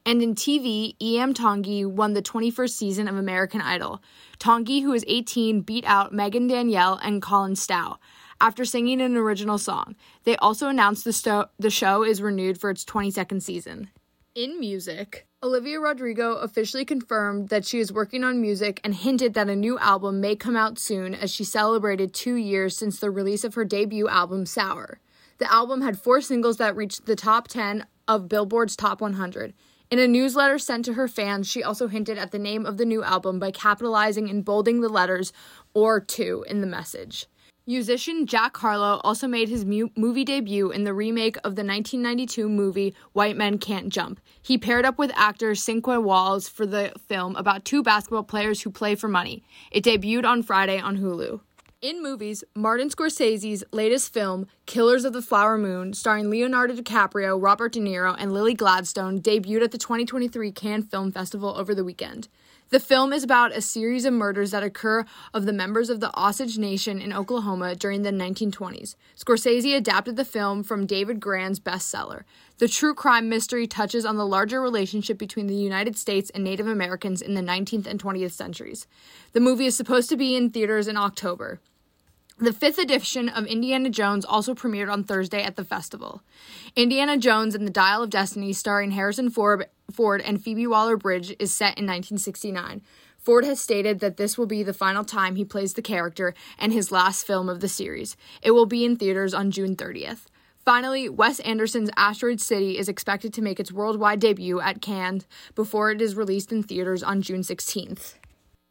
And 0.06 0.22
in 0.22 0.34
TV, 0.34 0.96
Iam 0.98 1.34
Tongi 1.34 1.84
won 1.84 2.14
the 2.14 2.22
21st 2.22 2.70
season 2.70 3.06
of 3.06 3.16
American 3.16 3.60
Idol. 3.60 4.02
Tongi, 4.38 4.80
who 4.80 4.94
is 4.94 5.04
18, 5.06 5.60
beat 5.60 5.84
out 5.84 6.10
Megan 6.10 6.46
Danielle 6.46 6.98
and 7.02 7.20
Colin 7.20 7.54
Stough 7.54 7.98
after 8.40 8.64
singing 8.64 9.02
an 9.02 9.14
original 9.14 9.58
song. 9.58 9.94
They 10.24 10.36
also 10.36 10.68
announced 10.68 11.04
the, 11.04 11.12
sto- 11.12 11.50
the 11.58 11.68
show 11.68 12.02
is 12.02 12.22
renewed 12.22 12.58
for 12.58 12.70
its 12.70 12.82
22nd 12.82 13.42
season. 13.42 13.90
In 14.36 14.60
music, 14.60 15.26
Olivia 15.42 15.80
Rodrigo 15.80 16.34
officially 16.34 16.84
confirmed 16.84 17.48
that 17.48 17.64
she 17.64 17.78
is 17.78 17.90
working 17.90 18.22
on 18.22 18.38
music 18.38 18.82
and 18.84 18.94
hinted 18.94 19.32
that 19.32 19.48
a 19.48 19.56
new 19.56 19.78
album 19.78 20.20
may 20.20 20.36
come 20.36 20.54
out 20.54 20.78
soon 20.78 21.14
as 21.14 21.32
she 21.32 21.42
celebrated 21.42 22.12
two 22.12 22.34
years 22.34 22.76
since 22.76 22.98
the 22.98 23.10
release 23.10 23.44
of 23.44 23.54
her 23.54 23.64
debut 23.64 24.06
album, 24.10 24.44
Sour. 24.44 25.00
The 25.38 25.50
album 25.50 25.80
had 25.80 25.98
four 25.98 26.20
singles 26.20 26.58
that 26.58 26.76
reached 26.76 27.06
the 27.06 27.16
top 27.16 27.48
10 27.48 27.86
of 28.06 28.28
Billboard's 28.28 28.76
Top 28.76 29.00
100. 29.00 29.54
In 29.90 29.98
a 29.98 30.06
newsletter 30.06 30.58
sent 30.58 30.84
to 30.84 30.92
her 30.92 31.08
fans, 31.08 31.48
she 31.48 31.62
also 31.62 31.88
hinted 31.88 32.18
at 32.18 32.30
the 32.30 32.38
name 32.38 32.66
of 32.66 32.76
the 32.76 32.84
new 32.84 33.02
album 33.02 33.38
by 33.38 33.50
capitalizing 33.50 34.28
and 34.28 34.44
bolding 34.44 34.82
the 34.82 34.90
letters 34.90 35.32
or 35.72 35.98
two 35.98 36.44
in 36.46 36.60
the 36.60 36.66
message. 36.66 37.24
Musician 37.68 38.26
Jack 38.26 38.56
Harlow 38.58 39.00
also 39.02 39.26
made 39.26 39.48
his 39.48 39.64
mu- 39.64 39.88
movie 39.96 40.24
debut 40.24 40.70
in 40.70 40.84
the 40.84 40.94
remake 40.94 41.36
of 41.38 41.56
the 41.56 41.64
1992 41.64 42.48
movie 42.48 42.94
White 43.12 43.36
Men 43.36 43.58
Can't 43.58 43.88
Jump. 43.88 44.20
He 44.40 44.56
paired 44.56 44.84
up 44.84 44.98
with 44.98 45.10
actor 45.16 45.50
Sinqua 45.50 46.00
Walls 46.00 46.48
for 46.48 46.64
the 46.64 46.92
film 47.08 47.34
about 47.34 47.64
two 47.64 47.82
basketball 47.82 48.22
players 48.22 48.62
who 48.62 48.70
play 48.70 48.94
for 48.94 49.08
money. 49.08 49.42
It 49.72 49.82
debuted 49.82 50.24
on 50.24 50.44
Friday 50.44 50.78
on 50.78 50.98
Hulu. 50.98 51.40
In 51.82 52.00
movies, 52.04 52.44
Martin 52.54 52.88
Scorsese's 52.88 53.64
latest 53.72 54.14
film, 54.14 54.46
Killers 54.66 55.04
of 55.04 55.12
the 55.12 55.20
Flower 55.20 55.58
Moon, 55.58 55.92
starring 55.92 56.30
Leonardo 56.30 56.74
DiCaprio, 56.74 57.36
Robert 57.40 57.72
De 57.72 57.80
Niro, 57.80 58.14
and 58.16 58.32
Lily 58.32 58.54
Gladstone, 58.54 59.20
debuted 59.20 59.64
at 59.64 59.72
the 59.72 59.78
2023 59.78 60.52
Cannes 60.52 60.84
Film 60.84 61.10
Festival 61.10 61.52
over 61.58 61.74
the 61.74 61.84
weekend. 61.84 62.28
The 62.70 62.80
film 62.80 63.12
is 63.12 63.22
about 63.22 63.56
a 63.56 63.60
series 63.60 64.04
of 64.04 64.12
murders 64.12 64.50
that 64.50 64.64
occur 64.64 65.04
of 65.32 65.46
the 65.46 65.52
members 65.52 65.88
of 65.88 66.00
the 66.00 66.10
Osage 66.20 66.58
Nation 66.58 67.00
in 67.00 67.12
Oklahoma 67.12 67.76
during 67.76 68.02
the 68.02 68.10
1920s. 68.10 68.96
Scorsese 69.16 69.76
adapted 69.76 70.16
the 70.16 70.24
film 70.24 70.64
from 70.64 70.84
David 70.84 71.20
Grann's 71.20 71.60
bestseller. 71.60 72.24
The 72.58 72.66
true 72.66 72.92
crime 72.92 73.28
mystery 73.28 73.68
touches 73.68 74.04
on 74.04 74.16
the 74.16 74.26
larger 74.26 74.60
relationship 74.60 75.16
between 75.16 75.46
the 75.46 75.54
United 75.54 75.96
States 75.96 76.28
and 76.30 76.42
Native 76.42 76.66
Americans 76.66 77.22
in 77.22 77.34
the 77.34 77.40
19th 77.40 77.86
and 77.86 78.02
20th 78.02 78.32
centuries. 78.32 78.88
The 79.32 79.40
movie 79.40 79.66
is 79.66 79.76
supposed 79.76 80.08
to 80.08 80.16
be 80.16 80.34
in 80.34 80.50
theaters 80.50 80.88
in 80.88 80.96
October. 80.96 81.60
The 82.38 82.52
fifth 82.52 82.78
edition 82.78 83.28
of 83.28 83.46
Indiana 83.46 83.90
Jones 83.90 84.24
also 84.24 84.54
premiered 84.54 84.92
on 84.92 85.04
Thursday 85.04 85.42
at 85.42 85.56
the 85.56 85.64
festival. 85.64 86.22
Indiana 86.74 87.16
Jones 87.16 87.54
and 87.54 87.66
the 87.66 87.72
Dial 87.72 88.02
of 88.02 88.10
Destiny, 88.10 88.52
starring 88.52 88.90
Harrison 88.90 89.30
Ford, 89.30 89.66
Ford 89.90 90.20
and 90.20 90.42
Phoebe 90.42 90.66
Waller 90.66 90.96
Bridge, 90.96 91.34
is 91.38 91.52
set 91.52 91.78
in 91.78 91.84
1969. 91.84 92.82
Ford 93.18 93.44
has 93.44 93.60
stated 93.60 94.00
that 94.00 94.16
this 94.16 94.38
will 94.38 94.46
be 94.46 94.62
the 94.62 94.72
final 94.72 95.04
time 95.04 95.36
he 95.36 95.44
plays 95.44 95.74
the 95.74 95.82
character 95.82 96.34
and 96.58 96.72
his 96.72 96.92
last 96.92 97.26
film 97.26 97.48
of 97.48 97.60
the 97.60 97.68
series. 97.68 98.16
It 98.42 98.52
will 98.52 98.66
be 98.66 98.84
in 98.84 98.96
theaters 98.96 99.34
on 99.34 99.50
June 99.50 99.74
30th. 99.74 100.26
Finally, 100.64 101.08
Wes 101.08 101.38
Anderson's 101.40 101.90
Asteroid 101.96 102.40
City 102.40 102.76
is 102.76 102.88
expected 102.88 103.32
to 103.34 103.42
make 103.42 103.60
its 103.60 103.72
worldwide 103.72 104.20
debut 104.20 104.60
at 104.60 104.82
Cannes 104.82 105.26
before 105.54 105.90
it 105.90 106.00
is 106.00 106.16
released 106.16 106.50
in 106.50 106.62
theaters 106.62 107.02
on 107.02 107.22
June 107.22 107.42
16th. 107.42 108.14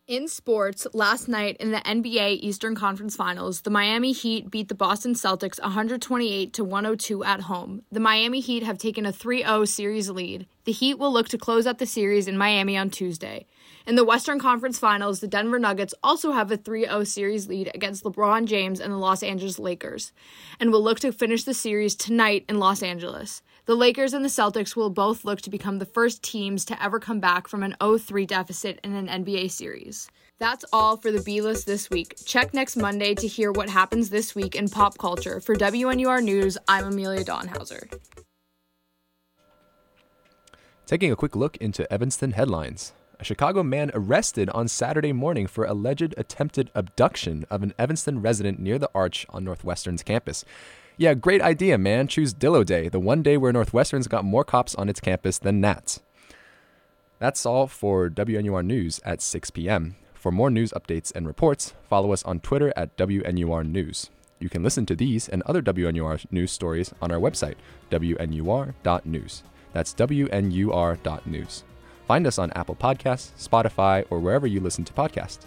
In 0.07 0.27
sports, 0.27 0.85
last 0.93 1.27
night 1.27 1.57
in 1.59 1.71
the 1.71 1.79
NBA 1.79 2.37
Eastern 2.39 2.75
Conference 2.75 3.15
Finals, 3.15 3.61
the 3.61 3.71
Miami 3.71 4.11
Heat 4.11 4.51
beat 4.51 4.67
the 4.67 4.75
Boston 4.75 5.15
Celtics 5.15 5.59
128 5.59 6.53
to 6.53 6.63
102 6.63 7.23
at 7.23 7.41
home. 7.41 7.81
The 7.91 7.99
Miami 7.99 8.39
Heat 8.39 8.61
have 8.61 8.77
taken 8.77 9.07
a 9.07 9.11
3-0 9.11 9.67
series 9.67 10.11
lead. 10.11 10.45
The 10.65 10.73
Heat 10.73 10.99
will 10.99 11.11
look 11.11 11.27
to 11.29 11.39
close 11.39 11.65
out 11.65 11.79
the 11.79 11.87
series 11.87 12.27
in 12.27 12.37
Miami 12.37 12.77
on 12.77 12.91
Tuesday. 12.91 13.47
In 13.87 13.93
the 13.93 14.03
Western 14.03 14.39
Conference 14.39 14.79
Finals, 14.79 15.19
the 15.19 15.27
Denver 15.27 15.59
Nuggets 15.59 15.93
also 16.01 16.31
have 16.31 16.51
a 16.51 16.57
3-0 16.57 17.05
series 17.05 17.47
lead 17.47 17.69
against 17.75 18.03
LeBron 18.03 18.45
James 18.45 18.79
and 18.79 18.91
the 18.91 18.97
Los 18.97 19.21
Angeles 19.21 19.59
Lakers 19.59 20.11
and 20.59 20.71
will 20.71 20.81
look 20.83 20.99
to 21.01 21.11
finish 21.11 21.43
the 21.43 21.53
series 21.53 21.93
tonight 21.93 22.45
in 22.49 22.57
Los 22.57 22.81
Angeles. 22.81 23.43
The 23.65 23.75
Lakers 23.75 24.13
and 24.13 24.25
the 24.25 24.29
Celtics 24.29 24.75
will 24.75 24.89
both 24.89 25.23
look 25.23 25.39
to 25.41 25.51
become 25.51 25.77
the 25.77 25.85
first 25.85 26.23
teams 26.23 26.65
to 26.65 26.83
ever 26.83 26.99
come 26.99 27.19
back 27.19 27.47
from 27.47 27.61
an 27.61 27.75
0-3 27.79 28.25
deficit 28.25 28.79
in 28.83 28.95
an 28.95 29.23
NBA 29.23 29.51
series. 29.51 30.09
That's 30.39 30.65
all 30.73 30.97
for 30.97 31.11
the 31.11 31.21
B 31.21 31.41
list 31.41 31.67
this 31.67 31.87
week. 31.91 32.15
Check 32.25 32.55
next 32.55 32.77
Monday 32.77 33.13
to 33.13 33.27
hear 33.27 33.51
what 33.51 33.69
happens 33.69 34.09
this 34.09 34.33
week 34.33 34.55
in 34.55 34.67
pop 34.67 34.97
culture. 34.97 35.39
For 35.39 35.55
WNUR 35.55 36.23
News, 36.23 36.57
I'm 36.67 36.85
Amelia 36.87 37.23
Donhauser. 37.23 37.87
Taking 40.87 41.11
a 41.11 41.15
quick 41.15 41.35
look 41.35 41.55
into 41.57 41.91
Evanston 41.93 42.31
headlines. 42.31 42.93
Chicago 43.25 43.63
man 43.63 43.89
arrested 43.95 44.51
on 44.51 44.67
Saturday 44.67 45.11
morning 45.11 45.47
for 45.47 45.65
alleged 45.65 46.13
attempted 46.15 46.69
abduction 46.75 47.43
of 47.49 47.63
an 47.63 47.73
Evanston 47.79 48.21
resident 48.21 48.59
near 48.59 48.77
the 48.77 48.89
Arch 48.93 49.25
on 49.29 49.43
Northwestern's 49.43 50.03
campus. 50.03 50.45
Yeah, 50.95 51.15
great 51.15 51.41
idea, 51.41 51.79
man. 51.79 52.07
Choose 52.07 52.35
Dillo 52.35 52.63
Day, 52.63 52.87
the 52.87 52.99
one 52.99 53.23
day 53.23 53.35
where 53.35 53.51
Northwestern's 53.51 54.07
got 54.07 54.25
more 54.25 54.43
cops 54.43 54.75
on 54.75 54.89
its 54.89 54.99
campus 54.99 55.39
than 55.39 55.59
Nats. 55.59 56.01
That's 57.17 57.47
all 57.47 57.65
for 57.65 58.11
WNUR 58.11 58.63
News 58.63 59.01
at 59.03 59.23
6 59.23 59.49
p.m. 59.49 59.95
For 60.13 60.31
more 60.31 60.51
news 60.51 60.71
updates 60.73 61.11
and 61.15 61.25
reports, 61.25 61.73
follow 61.89 62.13
us 62.13 62.21
on 62.25 62.41
Twitter 62.41 62.71
at 62.75 62.95
WNUR 62.95 63.67
News. 63.67 64.11
You 64.37 64.49
can 64.49 64.61
listen 64.61 64.85
to 64.85 64.95
these 64.95 65.27
and 65.27 65.41
other 65.47 65.63
WNUR 65.63 66.31
news 66.31 66.51
stories 66.51 66.93
on 67.01 67.11
our 67.11 67.19
website, 67.19 67.55
WNUR.news. 67.89 69.43
That's 69.73 69.95
WNUR.news. 69.95 71.63
Find 72.07 72.27
us 72.27 72.37
on 72.37 72.51
Apple 72.51 72.75
Podcasts, 72.75 73.31
Spotify, 73.37 74.05
or 74.09 74.19
wherever 74.19 74.45
you 74.45 74.59
listen 74.59 74.85
to 74.85 74.93
podcasts. 74.93 75.39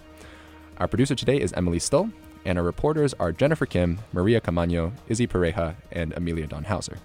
Our 0.79 0.89
producer 0.89 1.15
today 1.15 1.41
is 1.41 1.53
Emily 1.53 1.79
Still, 1.79 2.11
and 2.45 2.59
our 2.59 2.65
reporters 2.65 3.15
are 3.15 3.31
Jennifer 3.31 3.67
Kim, 3.67 3.99
Maria 4.13 4.41
Camaño, 4.41 4.93
Izzy 5.09 5.27
Pareja, 5.27 5.77
and 5.93 6.13
Amelia 6.15 6.49
Donhauser. 6.49 6.99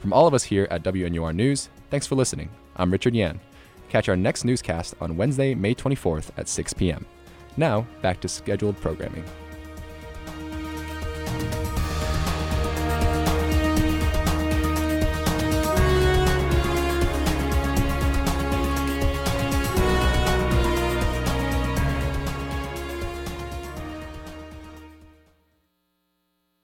From 0.00 0.12
all 0.12 0.26
of 0.26 0.34
us 0.34 0.44
here 0.44 0.68
at 0.70 0.82
WNUR 0.82 1.34
News, 1.34 1.68
thanks 1.90 2.06
for 2.06 2.14
listening. 2.14 2.48
I'm 2.76 2.90
Richard 2.90 3.14
Yan. 3.14 3.40
Catch 3.88 4.08
our 4.08 4.16
next 4.16 4.44
newscast 4.44 4.94
on 5.00 5.16
Wednesday, 5.16 5.54
May 5.54 5.74
24th 5.74 6.30
at 6.36 6.48
6 6.48 6.72
p.m. 6.74 7.04
Now, 7.56 7.86
back 8.00 8.20
to 8.20 8.28
scheduled 8.28 8.80
programming. 8.80 9.24